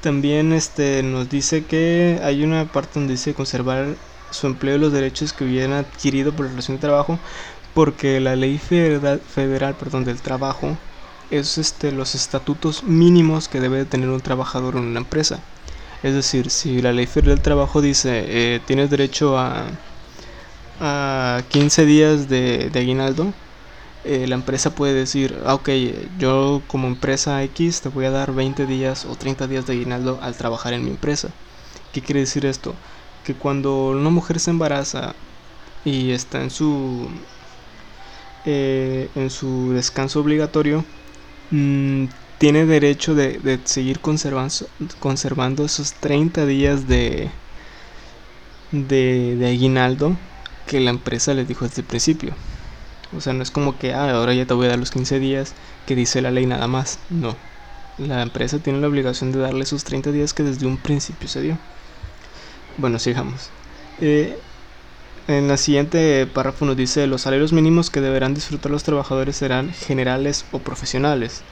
También 0.00 0.52
este, 0.52 1.02
nos 1.02 1.28
dice 1.28 1.64
que 1.64 2.20
hay 2.22 2.44
una 2.44 2.66
parte 2.66 2.92
donde 2.94 3.14
dice 3.14 3.34
conservar 3.34 3.96
su 4.30 4.46
empleo 4.46 4.76
y 4.76 4.78
los 4.78 4.92
derechos 4.92 5.32
que 5.32 5.44
hubieran 5.44 5.72
adquirido 5.72 6.32
por 6.32 6.46
la 6.46 6.50
relación 6.52 6.76
de 6.76 6.82
trabajo, 6.82 7.18
porque 7.74 8.20
la 8.20 8.36
ley 8.36 8.58
federal, 8.58 9.20
federal 9.20 9.74
perdón, 9.74 10.04
del 10.04 10.20
trabajo 10.20 10.76
es 11.30 11.58
este, 11.58 11.92
los 11.92 12.14
estatutos 12.14 12.84
mínimos 12.84 13.48
que 13.48 13.60
debe 13.60 13.84
tener 13.84 14.08
un 14.08 14.20
trabajador 14.20 14.76
en 14.76 14.84
una 14.84 15.00
empresa. 15.00 15.40
Es 16.02 16.14
decir, 16.14 16.50
si 16.50 16.80
la 16.80 16.92
ley 16.92 17.06
federal 17.06 17.36
del 17.36 17.42
trabajo 17.42 17.80
dice 17.80 18.24
eh, 18.28 18.60
tienes 18.66 18.90
derecho 18.90 19.36
a, 19.38 19.66
a 20.80 21.42
15 21.48 21.86
días 21.86 22.28
de, 22.28 22.70
de 22.70 22.78
aguinaldo, 22.78 23.32
eh, 24.08 24.26
la 24.26 24.36
empresa 24.36 24.74
puede 24.74 24.94
decir, 24.94 25.38
ah, 25.44 25.54
ok, 25.54 25.68
yo 26.18 26.62
como 26.66 26.88
empresa 26.88 27.42
X 27.44 27.82
te 27.82 27.90
voy 27.90 28.06
a 28.06 28.10
dar 28.10 28.32
20 28.32 28.64
días 28.66 29.04
o 29.04 29.14
30 29.16 29.46
días 29.46 29.66
de 29.66 29.74
aguinaldo 29.74 30.18
al 30.22 30.34
trabajar 30.34 30.72
en 30.72 30.82
mi 30.84 30.90
empresa. 30.90 31.28
¿Qué 31.92 32.00
quiere 32.00 32.20
decir 32.20 32.46
esto? 32.46 32.74
Que 33.24 33.34
cuando 33.34 33.88
una 33.88 34.08
mujer 34.10 34.40
se 34.40 34.50
embaraza 34.50 35.14
y 35.84 36.12
está 36.12 36.42
en 36.42 36.50
su 36.50 37.08
eh, 38.46 39.10
en 39.14 39.28
su 39.30 39.72
descanso 39.74 40.20
obligatorio, 40.20 40.84
mm, 41.50 42.06
tiene 42.38 42.64
derecho 42.66 43.14
de, 43.14 43.60
seguir 43.64 44.00
conservando, 44.00 44.54
conservando 45.00 45.64
esos 45.66 45.92
30 45.94 46.46
días 46.46 46.88
de, 46.88 47.30
de, 48.72 49.36
de 49.36 49.46
aguinaldo 49.48 50.16
que 50.66 50.80
la 50.80 50.90
empresa 50.90 51.34
le 51.34 51.44
dijo 51.44 51.66
desde 51.66 51.82
el 51.82 51.86
principio. 51.86 52.34
O 53.16 53.20
sea, 53.20 53.32
no 53.32 53.42
es 53.42 53.50
como 53.50 53.78
que, 53.78 53.94
ah, 53.94 54.10
ahora 54.10 54.34
ya 54.34 54.46
te 54.46 54.54
voy 54.54 54.66
a 54.66 54.70
dar 54.70 54.78
los 54.78 54.90
15 54.90 55.18
días 55.18 55.54
que 55.86 55.94
dice 55.94 56.20
la 56.20 56.30
ley 56.30 56.46
nada 56.46 56.66
más. 56.66 56.98
No. 57.10 57.36
La 57.98 58.22
empresa 58.22 58.58
tiene 58.58 58.80
la 58.80 58.88
obligación 58.88 59.32
de 59.32 59.40
darle 59.40 59.64
esos 59.64 59.84
30 59.84 60.12
días 60.12 60.34
que 60.34 60.42
desde 60.42 60.66
un 60.66 60.76
principio 60.76 61.28
se 61.28 61.40
dio. 61.40 61.58
Bueno, 62.76 62.98
sigamos. 62.98 63.50
Eh, 64.00 64.38
en 65.26 65.48
la 65.48 65.56
siguiente 65.56 66.26
párrafo 66.26 66.64
nos 66.64 66.76
dice, 66.76 67.06
los 67.06 67.22
salarios 67.22 67.52
mínimos 67.52 67.90
que 67.90 68.00
deberán 68.00 68.34
disfrutar 68.34 68.70
los 68.70 68.84
trabajadores 68.84 69.36
serán 69.36 69.72
generales 69.72 70.44
o 70.52 70.58
profesionales. 70.60 71.42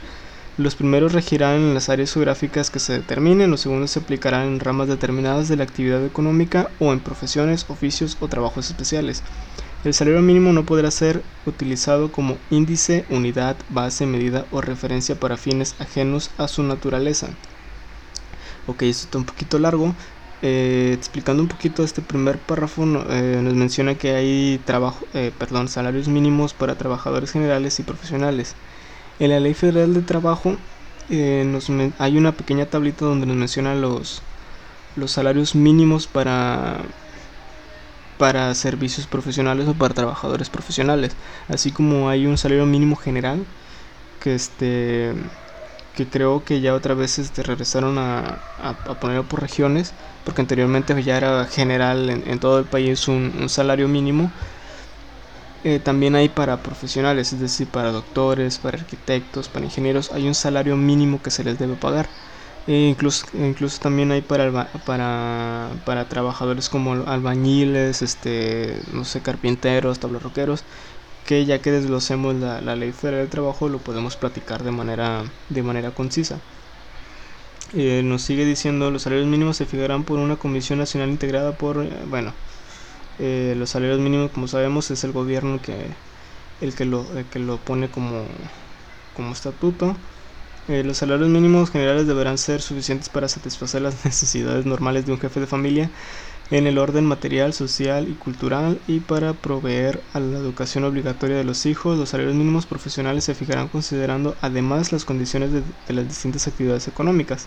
Los 0.56 0.76
primeros 0.76 1.12
regirán 1.12 1.56
en 1.56 1.74
las 1.74 1.90
áreas 1.90 2.14
geográficas 2.14 2.70
que 2.70 2.78
se 2.78 2.94
determinen, 2.94 3.50
los 3.50 3.60
segundos 3.60 3.90
se 3.90 3.98
aplicarán 3.98 4.46
en 4.46 4.60
ramas 4.60 4.88
determinadas 4.88 5.48
de 5.48 5.56
la 5.56 5.64
actividad 5.64 6.02
económica 6.06 6.70
o 6.78 6.94
en 6.94 7.00
profesiones, 7.00 7.66
oficios 7.68 8.16
o 8.20 8.28
trabajos 8.28 8.68
especiales. 8.70 9.22
El 9.86 9.94
salario 9.94 10.20
mínimo 10.20 10.52
no 10.52 10.66
podrá 10.66 10.90
ser 10.90 11.22
utilizado 11.46 12.10
como 12.10 12.38
índice, 12.50 13.04
unidad, 13.08 13.54
base, 13.68 14.04
medida 14.04 14.44
o 14.50 14.60
referencia 14.60 15.14
para 15.14 15.36
fines 15.36 15.76
ajenos 15.78 16.32
a 16.38 16.48
su 16.48 16.64
naturaleza. 16.64 17.28
Ok, 18.66 18.82
esto 18.82 19.04
está 19.04 19.18
un 19.18 19.24
poquito 19.26 19.60
largo. 19.60 19.94
Eh, 20.42 20.90
explicando 20.92 21.40
un 21.40 21.48
poquito 21.48 21.84
este 21.84 22.02
primer 22.02 22.36
párrafo, 22.36 22.82
eh, 23.10 23.40
nos 23.40 23.54
menciona 23.54 23.94
que 23.94 24.10
hay 24.16 24.60
trabajo, 24.64 25.06
eh, 25.14 25.30
perdón, 25.38 25.68
salarios 25.68 26.08
mínimos 26.08 26.52
para 26.52 26.76
trabajadores 26.76 27.30
generales 27.30 27.78
y 27.78 27.84
profesionales. 27.84 28.56
En 29.20 29.30
la 29.30 29.38
Ley 29.38 29.54
Federal 29.54 29.94
de 29.94 30.02
Trabajo 30.02 30.56
nos 31.08 31.70
hay 32.00 32.18
una 32.18 32.32
pequeña 32.32 32.66
tablita 32.66 33.04
donde 33.04 33.26
nos 33.26 33.36
menciona 33.36 33.76
los, 33.76 34.20
los 34.96 35.12
salarios 35.12 35.54
mínimos 35.54 36.08
para 36.08 36.80
para 38.18 38.54
servicios 38.54 39.06
profesionales 39.06 39.68
o 39.68 39.74
para 39.74 39.94
trabajadores 39.94 40.50
profesionales, 40.50 41.12
así 41.48 41.72
como 41.72 42.08
hay 42.08 42.26
un 42.26 42.38
salario 42.38 42.66
mínimo 42.66 42.96
general 42.96 43.44
que 44.20 44.34
este 44.34 45.14
que 45.96 46.06
creo 46.06 46.44
que 46.44 46.60
ya 46.60 46.74
otra 46.74 46.94
vez 46.94 47.18
este, 47.18 47.42
regresaron 47.42 47.98
a, 47.98 48.38
ponerlo 49.00 49.24
por 49.24 49.40
regiones, 49.40 49.92
porque 50.24 50.42
anteriormente 50.42 51.02
ya 51.02 51.16
era 51.16 51.46
general 51.46 52.10
en, 52.10 52.38
todo 52.38 52.58
el 52.58 52.66
país 52.66 53.08
un, 53.08 53.48
salario 53.48 53.88
mínimo. 53.88 54.30
Eh, 55.64 55.80
también 55.82 56.14
hay 56.14 56.28
para 56.28 56.58
profesionales, 56.58 57.32
es 57.32 57.40
decir, 57.40 57.66
para 57.66 57.90
doctores, 57.92 58.58
para 58.58 58.78
arquitectos, 58.78 59.48
para 59.48 59.64
ingenieros, 59.64 60.12
hay 60.12 60.28
un 60.28 60.34
salario 60.34 60.76
mínimo 60.76 61.22
que 61.22 61.30
se 61.30 61.42
les 61.42 61.58
debe 61.58 61.74
pagar. 61.76 62.08
E 62.66 62.88
incluso, 62.88 63.26
incluso 63.34 63.78
también 63.80 64.10
hay 64.10 64.22
para, 64.22 64.70
para, 64.84 65.70
para 65.84 66.08
trabajadores 66.08 66.68
como 66.68 66.92
albañiles, 67.06 68.02
este, 68.02 68.82
no 68.92 69.04
sé, 69.04 69.22
carpinteros, 69.22 70.00
tablarroqueros, 70.00 70.64
que 71.26 71.44
ya 71.46 71.60
que 71.62 71.70
desglosemos 71.72 72.36
la, 72.36 72.60
la 72.62 72.76
ley 72.76 72.92
federal 72.92 73.20
del 73.22 73.30
trabajo 73.30 73.68
lo 73.68 73.78
podemos 73.80 74.16
platicar 74.16 74.64
de 74.64 74.72
manera, 74.72 75.24
de 75.48 75.62
manera 75.62 75.92
concisa. 75.92 76.40
Eh, 77.72 78.02
nos 78.04 78.22
sigue 78.22 78.44
diciendo 78.44 78.90
los 78.92 79.02
salarios 79.02 79.26
mínimos 79.26 79.56
se 79.56 79.66
fijarán 79.66 80.04
por 80.04 80.18
una 80.20 80.36
comisión 80.36 80.78
nacional 80.78 81.10
integrada 81.10 81.52
por, 81.58 81.78
eh, 81.84 81.90
bueno, 82.08 82.32
eh, 83.18 83.54
los 83.58 83.70
salarios 83.70 84.00
mínimos 84.00 84.30
como 84.32 84.48
sabemos 84.48 84.90
es 84.90 85.04
el 85.04 85.12
gobierno 85.12 85.60
que, 85.62 85.96
el 86.60 86.74
que 86.74 86.84
lo, 86.86 87.06
que 87.30 87.38
lo 87.40 87.58
pone 87.58 87.90
como, 87.90 88.24
como 89.14 89.32
estatuto 89.32 89.96
eh, 90.68 90.82
los 90.82 90.96
salarios 90.96 91.28
mínimos 91.28 91.70
generales 91.70 92.08
deberán 92.08 92.38
ser 92.38 92.60
suficientes 92.60 93.08
para 93.08 93.28
satisfacer 93.28 93.82
las 93.82 94.04
necesidades 94.04 94.66
normales 94.66 95.06
de 95.06 95.12
un 95.12 95.20
jefe 95.20 95.38
de 95.40 95.46
familia 95.46 95.90
en 96.50 96.66
el 96.66 96.78
orden 96.78 97.04
material, 97.06 97.52
social 97.52 98.08
y 98.08 98.14
cultural 98.14 98.80
y 98.86 99.00
para 99.00 99.32
proveer 99.32 100.00
a 100.12 100.20
la 100.20 100.38
educación 100.38 100.84
obligatoria 100.84 101.36
de 101.36 101.44
los 101.44 101.66
hijos. 101.66 101.98
Los 101.98 102.10
salarios 102.10 102.34
mínimos 102.34 102.66
profesionales 102.66 103.24
se 103.24 103.34
fijarán 103.34 103.68
considerando 103.68 104.36
además 104.40 104.92
las 104.92 105.04
condiciones 105.04 105.50
de, 105.52 105.62
las 105.88 106.08
distintas 106.08 106.46
actividades 106.46 106.88
económicas. 106.88 107.46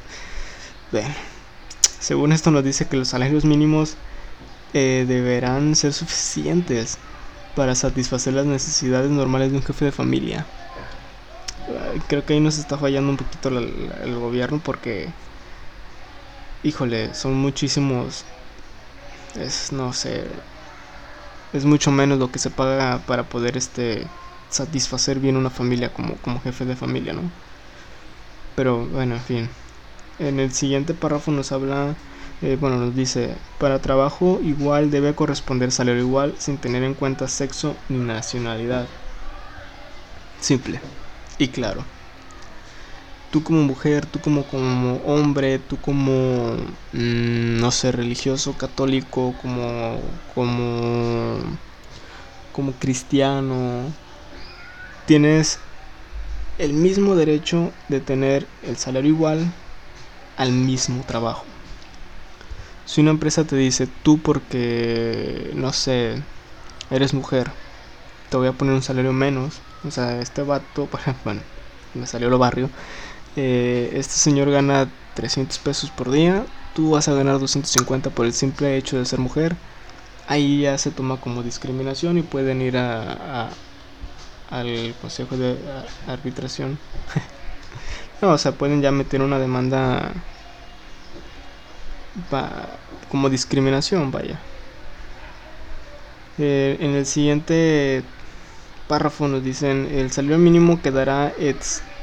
Según 2.00 2.32
esto 2.32 2.52
nos 2.52 2.64
dice 2.64 2.88
que 2.88 2.98
los 2.98 3.10
salarios 3.10 3.46
mínimos 3.46 3.96
eh, 4.74 5.06
deberán 5.08 5.76
ser 5.76 5.94
suficientes 5.94 6.98
para 7.56 7.76
satisfacer 7.76 8.34
las 8.34 8.46
necesidades 8.46 9.10
normales 9.10 9.52
de 9.52 9.58
un 9.58 9.64
jefe 9.64 9.86
de 9.86 9.92
familia 9.92 10.46
creo 12.08 12.26
que 12.26 12.34
ahí 12.34 12.40
nos 12.40 12.58
está 12.58 12.78
fallando 12.78 13.12
un 13.12 13.18
poquito 13.18 13.50
el, 13.50 14.16
gobierno 14.16 14.60
porque, 14.64 15.10
híjole, 16.64 17.14
son 17.14 17.34
muchísimos, 17.36 18.26
es, 19.36 19.72
no 19.72 19.94
sé, 19.94 20.26
es 21.54 21.66
mucho 21.66 21.92
menos 21.92 22.20
lo 22.20 22.32
que 22.32 22.40
se 22.40 22.50
paga 22.50 23.00
para 23.06 23.24
poder 23.24 23.58
este 23.58 24.08
satisfacer 24.50 25.20
bien 25.20 25.38
una 25.38 25.50
familia 25.50 25.94
como, 25.94 26.16
como 26.18 26.42
jefe 26.42 26.66
de 26.66 26.76
familia, 26.76 27.14
¿no? 27.14 27.22
Pero 28.56 28.86
bueno, 28.86 29.16
en 29.16 29.22
fin. 29.22 29.50
En 30.20 30.40
el 30.40 30.52
siguiente 30.52 30.94
párrafo 30.94 31.32
nos 31.32 31.52
habla, 31.52 31.96
eh, 32.42 32.58
bueno, 32.60 32.78
nos 32.78 32.96
dice, 32.96 33.36
para 33.58 33.80
trabajo 33.80 34.40
igual 34.44 34.92
debe 34.92 35.16
corresponder 35.16 35.72
salario 35.72 36.02
igual 36.02 36.36
sin 36.40 36.58
tener 36.58 36.84
en 36.84 36.94
cuenta 36.94 37.28
sexo 37.28 37.76
ni 37.88 38.00
nacionalidad. 38.00 38.88
Simple 40.42 40.82
y 41.40 41.48
claro. 41.48 41.86
Tú 43.32 43.44
como 43.44 43.62
mujer, 43.64 44.06
tú 44.06 44.20
como, 44.22 44.46
como 44.46 44.98
hombre, 44.98 45.60
tú 45.60 45.80
como, 45.80 46.56
mm, 46.92 47.58
no 47.60 47.72
sé, 47.72 47.92
religioso, 47.92 48.58
católico, 48.58 49.36
como, 49.42 50.02
como, 50.34 51.38
como 52.52 52.74
cristiano, 52.74 53.94
tienes 55.06 55.60
el 56.58 56.74
mismo 56.74 57.16
derecho 57.16 57.72
de 57.88 58.02
tener 58.02 58.48
el 58.64 58.78
salario 58.78 59.10
igual 59.12 59.54
al 60.36 60.52
mismo 60.52 61.04
trabajo. 61.04 61.46
Si 62.86 63.02
una 63.02 63.12
empresa 63.12 63.46
te 63.46 63.56
dice, 63.56 63.88
tú 63.88 64.20
porque, 64.20 65.52
no 65.54 65.72
sé, 65.72 66.24
eres 66.90 67.14
mujer, 67.14 67.52
te 68.30 68.38
voy 68.38 68.48
a 68.48 68.54
poner 68.54 68.74
un 68.74 68.82
salario 68.82 69.14
menos, 69.14 69.62
o 69.88 69.92
sea, 69.92 70.20
este 70.22 70.44
vato, 70.44 70.88
bueno, 71.24 71.42
me 71.94 72.06
salió 72.06 72.30
lo 72.30 72.38
barrio. 72.38 72.70
Eh, 73.36 73.92
este 73.94 74.14
señor 74.14 74.50
gana 74.52 74.90
300 75.16 75.58
pesos 75.60 75.92
por 75.92 76.12
día. 76.12 76.46
Tú 76.76 76.92
vas 76.92 77.08
a 77.08 77.14
ganar 77.14 77.40
250 77.40 78.10
por 78.10 78.26
el 78.26 78.34
simple 78.34 78.78
hecho 78.78 78.98
de 78.98 79.06
ser 79.06 79.20
mujer. 79.20 79.56
Ahí 80.28 80.62
ya 80.62 80.78
se 80.78 80.92
toma 80.92 81.18
como 81.20 81.44
discriminación 81.44 82.18
y 82.18 82.22
pueden 82.22 82.62
ir 82.62 82.78
a, 82.78 83.50
al 84.50 84.94
consejo 85.02 85.38
de 85.38 85.58
arbitración. 86.08 86.78
no, 88.22 88.32
o 88.32 88.38
sea, 88.38 88.52
pueden 88.52 88.82
ya 88.82 88.92
meter 88.92 89.22
una 89.22 89.40
demanda 89.40 90.12
como 93.10 93.30
discriminación, 93.30 94.12
vaya. 94.12 94.40
Eh, 96.38 96.78
en 96.80 96.92
el 96.92 97.06
siguiente 97.06 98.04
párrafo 98.90 99.28
nos 99.28 99.44
dicen 99.44 99.88
el 99.92 100.12
salario 100.12 100.40
mínimo 100.40 100.82
quedará 100.82 101.32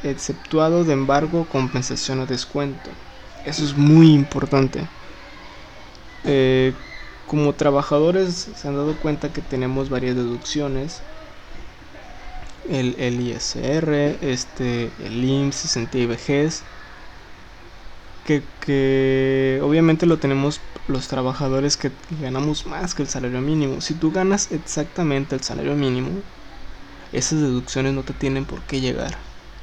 exceptuado 0.05 0.85
de 0.85 0.93
embargo, 0.93 1.47
compensación 1.51 2.21
o 2.21 2.27
descuento. 2.27 2.91
Eso 3.45 3.65
es 3.65 3.77
muy 3.77 4.15
importante. 4.15 4.87
Eh, 6.25 6.73
como 7.27 7.53
trabajadores 7.55 8.49
se 8.55 8.69
han 8.69 8.77
dado 8.77 8.97
cuenta 8.97 9.33
que 9.33 9.43
tenemos 9.43 9.91
varias 9.91 10.15
deducciones. 10.15 11.03
El, 12.69 13.21
ISR, 13.21 14.19
este, 14.23 14.91
el 15.05 15.25
IMSS, 15.25 15.79
y 15.93 16.07
vejez. 16.07 16.63
Que, 18.27 18.43
que 18.61 19.61
obviamente 19.63 20.07
lo 20.07 20.19
tenemos 20.19 20.61
los 20.89 21.09
trabajadores 21.09 21.77
que 21.77 21.91
ganamos 22.21 22.67
más 22.67 22.95
que 22.95 23.03
el 23.03 23.09
salario 23.09 23.41
mínimo. 23.41 23.81
Si 23.81 23.95
tú 23.95 24.13
ganas 24.13 24.51
exactamente 24.53 25.35
el 25.35 25.43
salario 25.43 25.75
mínimo, 25.75 26.11
esas 27.13 27.41
deducciones 27.41 27.95
no 27.95 28.03
te 28.03 28.13
tienen 28.13 28.45
por 28.45 28.61
qué 28.63 28.81
llegar. 28.81 29.17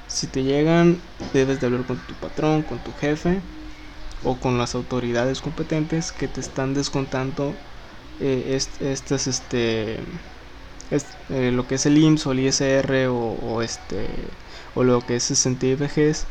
Si 0.08 0.28
te 0.28 0.44
llegan, 0.44 1.02
debes 1.34 1.60
de 1.60 1.68
hablar 1.68 1.86
con 1.86 1.98
tu 1.98 2.14
patrón, 2.16 2.64
con 2.64 2.80
tu 2.80 2.92
jefe 2.94 3.42
o 4.24 4.36
con 4.38 4.58
las 4.58 4.76
autoridades 4.76 5.42
competentes 5.42 6.12
que 6.12 6.28
te 6.28 6.40
están 6.40 6.74
descontando 6.74 7.54
eh, 8.20 8.58
estas, 8.80 9.28
este, 9.28 10.00
eh, 11.30 11.52
lo 11.52 11.68
que 11.68 11.76
es 11.76 11.86
el 11.86 11.98
IMSS 11.98 12.28
o 12.28 12.32
el 12.32 12.40
ISR 12.42 13.08
o, 13.10 13.62
este, 13.62 14.08
o 14.76 14.84
lo 14.84 15.02
que 15.02 15.16
es 15.16 15.46
el 15.46 15.76
vejez, 15.76 16.26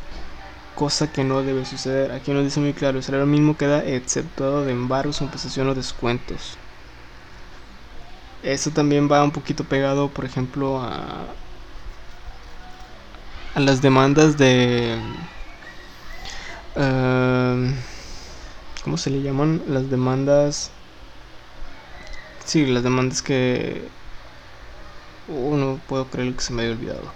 cosa 0.76 1.12
que 1.12 1.24
no 1.24 1.42
debe 1.42 1.64
suceder. 1.64 2.12
Aquí 2.12 2.32
nos 2.32 2.44
dice 2.44 2.60
muy 2.60 2.72
claro, 2.72 2.98
el 2.98 3.04
salario 3.04 3.26
mismo 3.26 3.56
queda 3.56 3.84
exceptuado 3.84 4.64
de 4.64 4.72
embargos, 4.72 5.18
compensación 5.18 5.68
o 5.68 5.74
descuentos. 5.74 6.56
Eso 8.42 8.70
también 8.72 9.08
va 9.10 9.22
un 9.22 9.30
poquito 9.30 9.64
pegado, 9.64 10.08
por 10.10 10.24
ejemplo, 10.24 10.80
a, 10.80 11.26
a 13.54 13.60
las 13.60 13.82
demandas 13.82 14.36
de... 14.36 14.98
Uh, 16.76 17.70
¿Cómo 18.84 18.96
se 18.96 19.10
le 19.10 19.22
llaman? 19.22 19.62
Las 19.66 19.90
demandas... 19.90 20.70
Sí, 22.44 22.66
las 22.66 22.82
demandas 22.82 23.22
que... 23.22 23.88
Uh, 25.28 25.56
no 25.56 25.78
puedo 25.88 26.10
creer 26.10 26.34
que 26.34 26.42
se 26.42 26.52
me 26.52 26.62
haya 26.62 26.72
olvidado. 26.72 27.12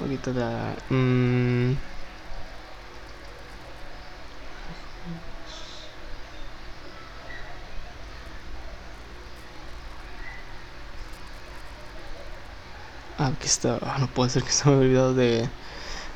Ahorita 0.00 0.32
da... 0.32 0.76
Mm, 0.90 1.72
Ah, 13.18 13.28
aquí 13.28 13.46
está. 13.46 13.78
Ah, 13.82 13.98
no 13.98 14.08
puede 14.08 14.30
ser 14.30 14.42
que 14.44 14.50
se 14.52 14.64
me 14.68 14.72
haya 14.76 14.80
olvidado 14.82 15.14
de, 15.14 15.50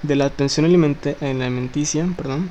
de 0.02 0.16
la 0.16 0.30
pensión 0.30 0.66
alimenticia, 0.66 2.06
perdón. 2.16 2.50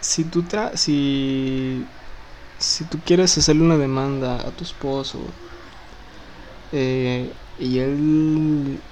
Si 0.00 0.24
tú 0.24 0.42
tra 0.46 0.76
si 0.76 1.90
si 2.58 2.84
tú 2.86 3.00
quieres 3.04 3.36
hacerle 3.38 3.62
una 3.64 3.78
demanda 3.78 4.36
a 4.46 4.52
tu 4.52 4.64
esposo 4.64 5.34
eh, 6.72 7.32
y 7.58 7.78
él 7.78 8.84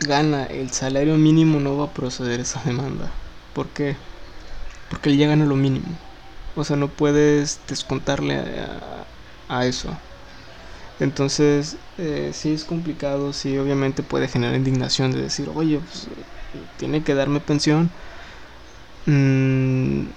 gana 0.00 0.44
el 0.46 0.70
salario 0.72 1.16
mínimo, 1.16 1.60
no 1.60 1.76
va 1.76 1.86
a 1.86 1.94
proceder 1.94 2.40
esa 2.40 2.62
demanda. 2.64 3.10
¿Por 3.52 3.68
qué? 3.70 3.96
Porque 4.88 5.10
él 5.10 5.18
ya 5.18 5.28
gana 5.28 5.46
lo 5.46 5.56
mínimo. 5.56 5.98
O 6.56 6.64
sea, 6.64 6.76
no 6.76 6.88
puedes 6.90 7.60
descontarle 7.68 8.36
a 9.48 9.66
eso. 9.66 10.02
Entonces, 10.98 11.78
eh, 11.98 12.30
sí 12.32 12.52
es 12.52 12.64
complicado, 12.64 13.32
sí 13.32 13.58
obviamente 13.58 14.02
puede 14.02 14.28
generar 14.28 14.56
indignación 14.56 15.12
de 15.12 15.22
decir, 15.22 15.50
oye, 15.54 15.80
pues, 15.80 16.08
tiene 16.76 17.04
que 17.04 17.14
darme 17.14 17.40
pensión. 17.40 17.92
Mm, 19.06 20.10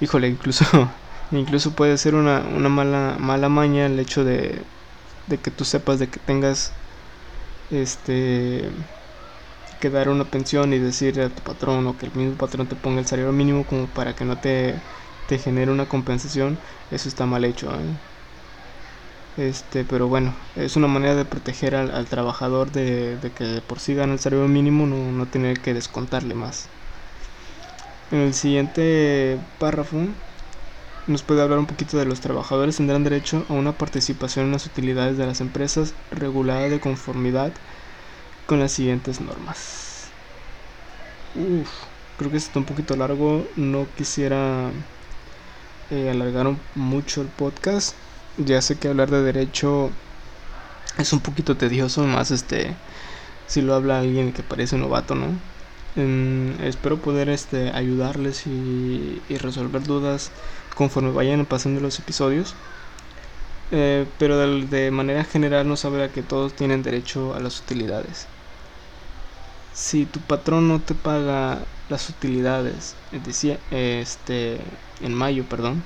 híjole, 0.00 0.28
incluso, 0.28 0.64
incluso 1.30 1.74
puede 1.74 1.96
ser 1.98 2.14
una, 2.14 2.40
una 2.40 2.68
mala, 2.68 3.16
mala 3.18 3.48
maña 3.48 3.86
el 3.86 3.98
hecho 3.98 4.24
de, 4.24 4.64
de 5.26 5.40
que 5.40 5.50
tú 5.50 5.64
sepas 5.64 5.98
de 5.98 6.10
que 6.10 6.20
tengas 6.20 6.74
este 7.70 8.72
que 9.80 9.90
dar 9.90 10.08
una 10.08 10.30
pensión 10.30 10.72
y 10.72 10.78
decir 10.78 11.20
a 11.20 11.30
tu 11.30 11.42
patrón 11.42 11.86
o 11.86 11.96
que 11.98 12.06
el 12.06 12.12
mismo 12.14 12.36
patrón 12.36 12.68
te 12.68 12.76
ponga 12.76 13.00
el 13.00 13.06
salario 13.06 13.32
mínimo 13.32 13.66
como 13.66 13.88
para 13.90 14.14
que 14.14 14.24
no 14.24 14.38
te, 14.38 14.82
te 15.26 15.38
genere 15.38 15.70
una 15.70 15.88
compensación, 15.88 16.60
eso 16.90 17.08
está 17.08 17.26
mal 17.26 17.44
hecho. 17.44 17.70
¿eh? 17.80 17.96
Este, 19.36 19.84
pero 19.84 20.08
bueno, 20.08 20.34
es 20.56 20.76
una 20.76 20.88
manera 20.88 21.14
de 21.14 21.26
proteger 21.26 21.74
al, 21.74 22.06
trabajador 22.06 22.72
de, 22.72 23.18
que 23.36 23.60
por 23.66 23.80
sí 23.80 23.94
gana 23.94 24.14
el 24.14 24.18
salario 24.18 24.48
mínimo, 24.48 24.86
no, 24.86 25.12
no 25.12 25.26
tener 25.26 25.60
que 25.60 25.74
descontarle 25.74 26.34
más. 26.34 26.68
En 28.10 28.20
el 28.20 28.34
siguiente 28.34 29.38
párrafo 29.58 29.98
nos 31.06 31.22
puede 31.22 31.42
hablar 31.42 31.58
un 31.58 31.66
poquito 31.66 31.98
de 31.98 32.04
los 32.04 32.20
trabajadores 32.20 32.76
tendrán 32.76 33.04
derecho 33.04 33.44
a 33.48 33.52
una 33.52 33.72
participación 33.72 34.46
en 34.46 34.52
las 34.52 34.66
utilidades 34.66 35.18
de 35.18 35.26
las 35.26 35.40
empresas 35.40 35.92
regulada 36.10 36.68
de 36.68 36.80
conformidad 36.80 37.52
con 38.46 38.60
las 38.60 38.72
siguientes 38.72 39.20
normas. 39.20 40.08
Uf, 41.34 41.68
creo 42.16 42.30
que 42.30 42.38
está 42.38 42.58
un 42.58 42.64
poquito 42.64 42.96
largo, 42.96 43.46
no 43.56 43.86
quisiera 43.96 44.70
eh, 45.90 46.10
alargar 46.10 46.56
mucho 46.74 47.20
el 47.20 47.28
podcast 47.28 47.94
ya 48.38 48.60
sé 48.62 48.78
que 48.78 48.88
hablar 48.88 49.10
de 49.10 49.22
derecho 49.22 49.90
es 50.98 51.12
un 51.12 51.20
poquito 51.20 51.56
tedioso, 51.56 52.04
más 52.04 52.30
este 52.30 52.74
si 53.46 53.62
lo 53.62 53.74
habla 53.74 54.00
alguien 54.00 54.32
que 54.32 54.42
parece 54.42 54.76
novato, 54.76 55.14
¿no? 55.14 55.28
espero 56.62 56.98
poder 56.98 57.30
este 57.30 57.70
ayudarles 57.70 58.46
y, 58.46 59.22
resolver 59.38 59.82
dudas 59.82 60.30
conforme 60.74 61.10
vayan 61.10 61.46
pasando 61.46 61.80
los 61.80 61.98
episodios. 61.98 62.54
Eh, 63.72 64.06
pero 64.18 64.38
de, 64.38 64.90
manera 64.90 65.24
general 65.24 65.66
no 65.66 65.76
sabrá 65.76 66.08
que 66.10 66.22
todos 66.22 66.52
tienen 66.54 66.82
derecho 66.82 67.34
a 67.34 67.40
las 67.40 67.60
utilidades. 67.60 68.26
Si 69.72 70.06
tu 70.06 70.20
patrón 70.20 70.68
no 70.68 70.80
te 70.80 70.94
paga 70.94 71.64
las 71.88 72.08
utilidades, 72.08 72.94
decía, 73.24 73.58
este, 73.70 74.58
en 75.00 75.14
mayo, 75.14 75.44
perdón, 75.48 75.82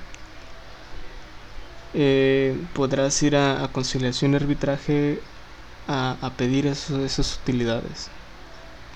eh, 1.93 2.57
podrás 2.73 3.21
ir 3.23 3.35
a, 3.35 3.67
conciliación 3.71 4.33
y 4.33 4.35
arbitraje 4.37 5.19
a, 5.87 6.31
pedir 6.37 6.67
esas 6.67 7.37
utilidades. 7.41 8.09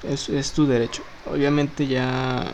Es, 0.03 0.29
es, 0.29 0.51
tu 0.53 0.65
derecho. 0.67 1.03
Obviamente 1.25 1.87
ya, 1.87 2.51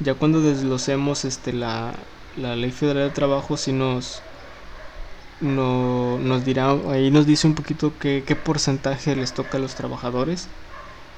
ya 0.00 0.14
cuando 0.14 0.40
desglosemos 0.40 1.24
este, 1.24 1.52
la, 1.52 1.92
la 2.36 2.56
ley 2.56 2.70
federal 2.70 3.08
de 3.08 3.14
trabajo, 3.14 3.56
si 3.56 3.72
nos, 3.72 4.22
no, 5.40 6.18
nos 6.18 6.44
dirá, 6.44 6.70
ahí 6.90 7.10
nos 7.10 7.26
dice 7.26 7.46
un 7.46 7.54
poquito 7.54 7.92
qué, 8.00 8.24
qué 8.26 8.36
porcentaje 8.36 9.16
les 9.16 9.32
toca 9.34 9.58
a 9.58 9.60
los 9.60 9.74
trabajadores 9.74 10.48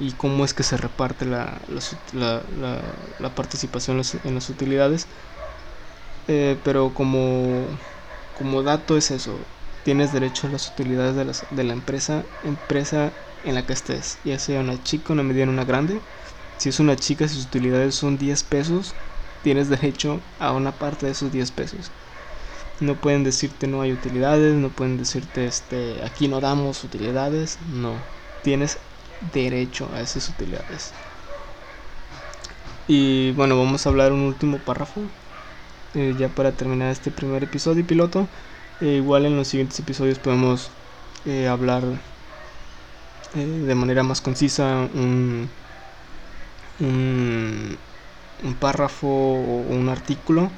y 0.01 0.13
cómo 0.13 0.45
es 0.45 0.55
que 0.55 0.63
se 0.63 0.77
reparte 0.77 1.25
la, 1.25 1.59
la, 2.13 2.43
la, 3.21 3.35
participación 3.35 4.01
en 4.25 4.35
las 4.35 4.49
utilidades. 4.49 5.07
Eh, 6.29 6.61
pero 6.63 6.93
como, 6.95 7.81
como 8.35 8.63
dato 8.63 8.97
es 8.97 9.11
eso, 9.11 9.49
tienes 9.83 10.13
derecho 10.13 10.47
a 10.47 10.51
las 10.51 10.69
utilidades 10.69 11.17
de, 11.17 11.25
las, 11.25 11.47
de 11.51 11.65
la 11.65 11.73
empresa, 11.73 12.25
empresa 12.43 13.13
en 13.45 13.55
la 13.55 13.67
que 13.67 13.73
estés, 13.73 14.19
ya 14.25 14.39
sea 14.39 14.61
una 14.61 14.83
chica, 14.83 15.13
una 15.13 15.23
mediana, 15.23 15.53
una 15.53 15.65
grande. 15.65 16.03
Si 16.59 16.69
es 16.69 16.81
una 16.81 16.97
chica, 16.97 17.29
sus 17.29 17.47
utilidades 17.47 17.95
son 17.95 18.19
10 18.19 18.43
pesos, 18.45 18.95
tienes 19.43 19.69
derecho 19.71 20.21
a 20.39 20.53
una 20.53 20.79
parte 20.79 21.07
de 21.07 21.13
esos 21.13 21.33
10 21.33 21.51
pesos. 21.53 21.93
No 22.81 23.01
pueden 23.01 23.25
decirte 23.25 23.67
no 23.67 23.83
hay 23.83 23.93
utilidades, 23.93 24.55
no 24.57 24.71
pueden 24.71 24.99
decirte 24.99 25.47
este 25.47 26.03
aquí 26.05 26.29
no 26.29 26.41
damos 26.41 26.85
utilidades, 26.85 27.59
no. 27.63 28.07
Tienes 28.43 28.79
derecho 29.21 29.91
a 29.95 30.01
esas 30.03 30.29
utilidades. 30.29 30.95
Y 32.89 33.33
bueno, 33.33 33.59
vamos 33.59 33.87
a 33.87 33.91
hablar 33.91 34.13
un 34.13 34.21
último 34.21 34.65
párrafo 34.65 35.11
eh, 35.95 36.15
ya 36.19 36.29
para 36.29 36.53
terminar 36.53 36.91
este 36.91 37.11
primer 37.11 37.45
episodio 37.45 37.87
piloto. 37.87 38.29
Eh, 38.81 38.97
igual 38.97 39.27
en 39.27 39.37
los 39.37 39.49
siguientes 39.49 39.79
episodios 39.81 40.19
podemos 40.19 40.71
eh, 41.27 41.49
hablar 41.49 41.83
de 43.35 43.75
manera 43.75 44.03
más 44.03 44.23
concisa 44.23 44.89
un, 44.95 45.51
un, 46.81 47.77
párrafo 48.61 49.07
o 49.09 49.63
un 49.69 49.89
artículo. 49.89 50.51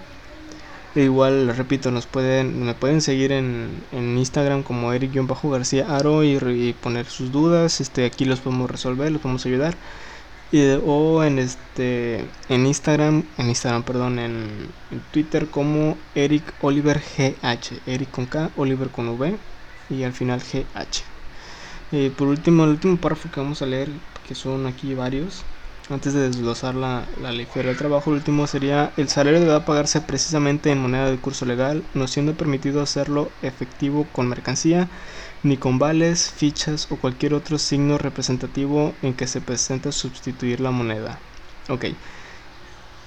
E 0.95 1.03
igual, 1.03 1.55
repito, 1.57 1.91
nos 1.91 2.07
pueden, 2.07 2.65
me 2.65 2.75
pueden 2.75 3.01
seguir 3.01 3.33
en, 3.33 3.83
en 3.93 4.19
Instagram 4.19 4.63
como 4.63 4.93
Eric-García 4.93 5.87
Aro 5.97 6.25
y, 6.25 6.37
y, 6.37 6.73
poner 6.75 7.07
sus 7.07 7.31
dudas. 7.33 7.81
Este, 7.81 8.05
aquí 8.05 8.25
los 8.25 8.41
podemos 8.41 8.71
resolver, 8.71 9.11
los 9.13 9.21
podemos 9.21 9.47
ayudar 9.47 9.77
o 10.85 11.23
en 11.23 11.39
este 11.39 12.25
en 12.49 12.67
Instagram, 12.67 13.25
en 13.39 13.49
Instagram, 13.49 13.83
perdón, 13.85 14.19
en, 14.19 14.69
Twitter 15.13 15.49
como 15.49 15.97
Eric 16.15 16.43
Oliver 16.61 17.01
GH, 17.01 17.81
Eric 17.87 18.11
con 18.11 18.27
K, 18.27 18.51
Oliver 18.57 18.89
con 18.89 19.09
V. 19.09 19.37
y 19.89 20.03
al 20.03 20.13
final 20.13 20.41
GH. 20.41 21.03
Eh, 21.93 22.13
por 22.17 22.29
último, 22.29 22.65
el 22.65 22.71
último 22.71 22.97
párrafo 22.97 23.31
que 23.31 23.41
vamos 23.41 23.63
a 23.63 23.67
leer, 23.67 23.89
que 24.27 24.35
son 24.35 24.67
aquí 24.67 24.95
varios, 24.95 25.45
antes 25.91 26.15
de 26.15 26.29
desglosar 26.29 26.75
la, 26.75 27.05
la 27.21 27.33
ley 27.33 27.47
del 27.53 27.77
trabajo, 27.77 28.11
el 28.11 28.19
último 28.19 28.47
sería 28.47 28.93
el 28.97 29.09
salario 29.09 29.41
debe 29.41 29.61
pagarse 29.61 30.01
precisamente 30.01 30.71
en 30.71 30.79
moneda 30.79 31.11
de 31.11 31.19
curso 31.19 31.45
legal, 31.45 31.83
no 31.95 32.07
siendo 32.07 32.35
permitido 32.35 32.81
hacerlo 32.81 33.31
efectivo 33.43 34.07
con 34.13 34.29
mercancía, 34.29 34.89
ni 35.43 35.57
con 35.57 35.79
vales, 35.79 36.31
fichas 36.31 36.87
o 36.91 36.97
cualquier 36.97 37.35
otro 37.35 37.59
signo 37.59 37.99
representativo 37.99 38.95
en 39.03 39.15
que 39.15 39.27
se 39.27 39.41
presente 39.41 39.93
sustituir 39.93 40.61
la 40.61 40.71
moneda. 40.71 41.19
Ok, 41.69 41.87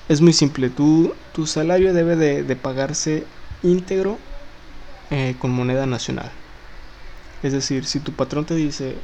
es 0.09 0.21
muy 0.21 0.33
simple, 0.33 0.69
tu, 0.69 1.13
tu 1.33 1.47
salario 1.47 1.93
debe 1.93 2.15
de, 2.15 2.55
pagarse 2.55 3.25
íntegro 3.61 4.19
eh, 5.11 5.35
con 5.39 5.51
moneda 5.51 5.85
nacional. 5.85 6.29
Es 7.41 7.53
decir, 7.53 7.85
si 7.85 7.99
tu 7.99 8.11
patrón 8.11 8.45
te 8.45 8.55
dice, 8.55 8.95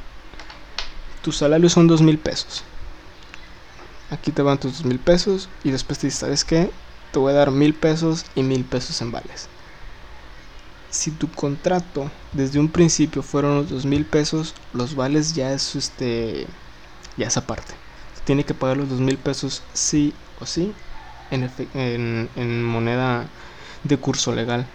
tu 1.22 1.32
salario 1.32 1.68
son 1.68 1.86
dos 1.86 2.02
mil 2.02 2.18
pesos, 2.18 2.64
aquí 4.10 4.30
te 4.30 4.42
van 4.42 4.58
tus 4.58 4.78
dos 4.78 4.84
mil 4.84 4.98
pesos 4.98 5.48
y 5.64 5.70
después 5.70 5.98
te 5.98 6.06
dice, 6.08 6.18
¿sabes 6.18 6.44
qué? 6.44 6.70
Te 7.12 7.18
voy 7.18 7.32
a 7.32 7.36
dar 7.36 7.50
mil 7.50 7.74
pesos 7.74 8.26
y 8.34 8.42
mil 8.42 8.64
pesos 8.64 9.00
en 9.00 9.10
vales. 9.10 9.48
Si 10.90 11.12
tu 11.12 11.30
contrato 11.30 12.10
desde 12.32 12.58
un 12.58 12.68
principio 12.68 13.22
fueron 13.22 13.54
los 13.56 13.70
dos 13.70 13.86
mil 13.86 14.04
pesos, 14.04 14.54
los 14.72 14.96
vales 14.96 15.34
ya 15.34 15.52
es 15.52 15.76
este, 15.76 16.46
ya 17.16 17.28
esa 17.28 17.46
parte. 17.46 17.74
Tiene 18.24 18.44
que 18.44 18.54
pagar 18.54 18.76
los 18.76 18.88
dos 18.88 19.00
mil 19.00 19.16
pesos 19.16 19.62
sí 19.72 20.12
o 20.40 20.46
sí 20.46 20.74
en, 21.30 22.28
en, 22.34 22.64
moneda 22.64 23.26
de 23.84 23.96
curso 23.96 24.34
legal. 24.34 24.66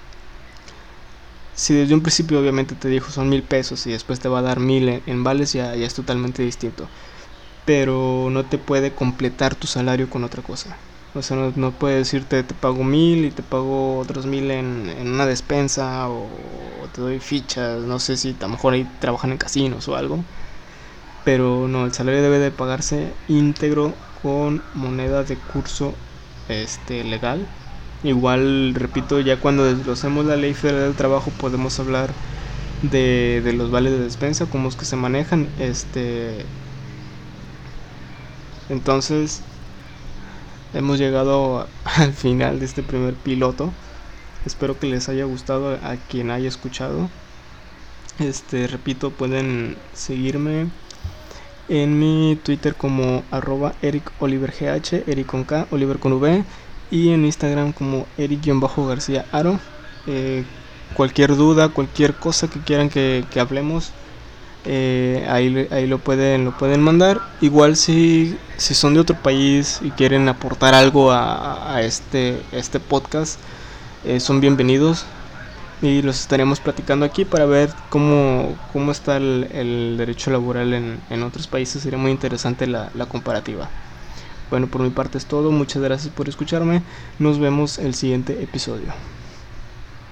Si 1.53 1.73
desde 1.73 1.93
un 1.93 2.01
principio 2.01 2.39
obviamente 2.39 2.75
te 2.75 2.89
dijo 2.89 3.11
son 3.11 3.29
mil 3.29 3.43
pesos 3.43 3.85
y 3.87 3.91
después 3.91 4.19
te 4.19 4.29
va 4.29 4.39
a 4.39 4.41
dar 4.41 4.59
mil 4.59 5.01
en, 5.05 5.23
vales, 5.23 5.53
ya, 5.53 5.75
ya 5.75 5.85
es 5.85 5.93
totalmente 5.93 6.43
distinto. 6.43 6.87
Pero 7.65 8.29
no 8.31 8.45
te 8.45 8.57
puede 8.57 8.93
completar 8.93 9.55
tu 9.55 9.67
salario 9.67 10.09
con 10.09 10.23
otra 10.23 10.43
cosa. 10.43 10.77
O 11.15 11.21
sea, 11.21 11.37
no, 11.55 11.71
puede 11.71 11.95
decirte 11.95 12.43
te 12.43 12.53
pago 12.53 12.83
mil 12.83 13.23
y 13.23 13.31
te 13.31 13.41
pago 13.41 13.99
otros 13.99 14.25
mil 14.25 14.51
en, 14.51 14.89
en, 14.89 15.07
una 15.07 15.25
despensa 15.25 16.09
o, 16.09 16.27
te 16.93 17.01
doy 17.01 17.19
fichas. 17.19 17.81
No 17.83 17.99
sé 17.99 18.17
si 18.17 18.35
a 18.37 18.43
lo 18.43 18.49
mejor 18.49 18.73
ahí 18.73 18.85
trabajan 18.99 19.31
en 19.31 19.37
casinos 19.37 19.87
o 19.87 19.95
algo. 19.95 20.19
Pero 21.23 21.67
no, 21.67 21.85
el 21.85 21.93
salario 21.93 22.21
debe 22.21 22.39
de 22.39 22.51
pagarse 22.51 23.13
íntegro 23.27 23.93
con 24.21 24.61
moneda 24.73 25.23
de 25.23 25.37
curso 25.37 25.93
este, 26.49 27.03
legal. 27.03 27.47
Igual, 28.03 28.75
repito, 28.75 29.19
ya 29.21 29.39
cuando 29.39 29.65
desglosemos 29.65 30.25
la 30.25 30.35
ley 30.35 30.53
federal 30.53 30.81
del 30.83 30.95
trabajo 30.95 31.31
podemos 31.31 31.79
hablar 31.79 32.11
de, 32.83 33.41
de 33.43 33.53
los 33.53 33.71
vales 33.71 33.93
de 33.93 33.99
despensa, 33.99 34.47
cómo 34.47 34.69
es 34.69 34.75
que 34.75 34.85
se 34.85 34.97
manejan. 34.97 35.47
Este, 35.59 36.45
entonces, 38.69 39.41
hemos 40.73 40.97
llegado 40.99 41.67
al 41.83 42.13
final 42.13 42.59
de 42.59 42.65
este 42.65 42.83
primer 42.83 43.13
piloto. 43.13 43.71
Espero 44.45 44.79
que 44.79 44.87
les 44.87 45.09
haya 45.09 45.25
gustado 45.25 45.73
a 45.75 45.95
quien 46.09 46.31
haya 46.31 46.47
escuchado. 46.47 47.09
Este, 48.19 48.67
repito, 48.67 49.11
pueden 49.11 49.75
seguirme 49.93 50.67
en 51.67 51.99
mi 51.99 52.37
Twitter 52.43 52.75
como 52.75 53.23
arroba 53.31 53.73
Eric 53.81 54.11
Eric 54.21 55.25
con 55.25 55.43
K, 55.43 55.67
Oliver 55.71 55.99
con 55.99 56.13
V, 56.13 56.43
y 56.91 57.09
en 57.09 57.25
Instagram 57.25 57.73
como 57.73 58.05
Eric-García 58.17 59.25
Aro. 59.31 59.59
Eh, 60.07 60.43
cualquier 60.93 61.35
duda, 61.35 61.69
cualquier 61.69 62.13
cosa 62.13 62.47
que 62.49 62.59
quieran 62.59 62.89
que, 62.89 63.25
hablemos, 63.39 63.91
eh, 64.65 65.25
ahí, 65.29 65.67
ahí 65.71 65.87
lo, 65.87 65.99
pueden, 65.99 66.45
lo 66.45 66.57
pueden 66.57 66.81
mandar. 66.81 67.21
Igual 67.41 67.75
si, 67.75 68.37
si 68.57 68.73
son 68.73 68.93
de 68.93 68.99
otro 68.99 69.15
país 69.15 69.79
y 69.83 69.91
quieren 69.91 70.27
aportar 70.27 70.73
algo 70.73 71.11
a, 71.11 71.81
este, 71.81 72.41
este 72.51 72.79
podcast, 72.79 73.39
eh, 74.05 74.19
son 74.19 74.41
bienvenidos 74.41 75.05
y 75.81 76.01
los 76.01 76.19
estaremos 76.19 76.59
platicando 76.59 77.05
aquí 77.05 77.25
para 77.25 77.45
ver 77.45 77.69
cómo, 77.89 78.55
cómo 78.73 78.91
está 78.91 79.17
el, 79.17 79.95
derecho 79.97 80.31
laboral 80.31 80.73
en, 80.73 80.99
en, 81.09 81.23
otros 81.23 81.47
países. 81.47 81.83
Sería 81.83 81.99
muy 81.99 82.11
interesante 82.11 82.67
la, 82.67 82.89
la 82.95 83.05
comparativa. 83.05 83.69
Bueno, 84.49 84.67
por 84.67 84.81
mi 84.81 84.89
parte 84.89 85.17
es 85.17 85.25
todo. 85.25 85.51
Muchas 85.51 85.81
gracias 85.81 86.13
por 86.13 86.29
escucharme. 86.29 86.81
Nos 87.19 87.39
vemos 87.39 87.77
el 87.77 87.93
siguiente 87.93 88.41
episodio. 88.41 88.93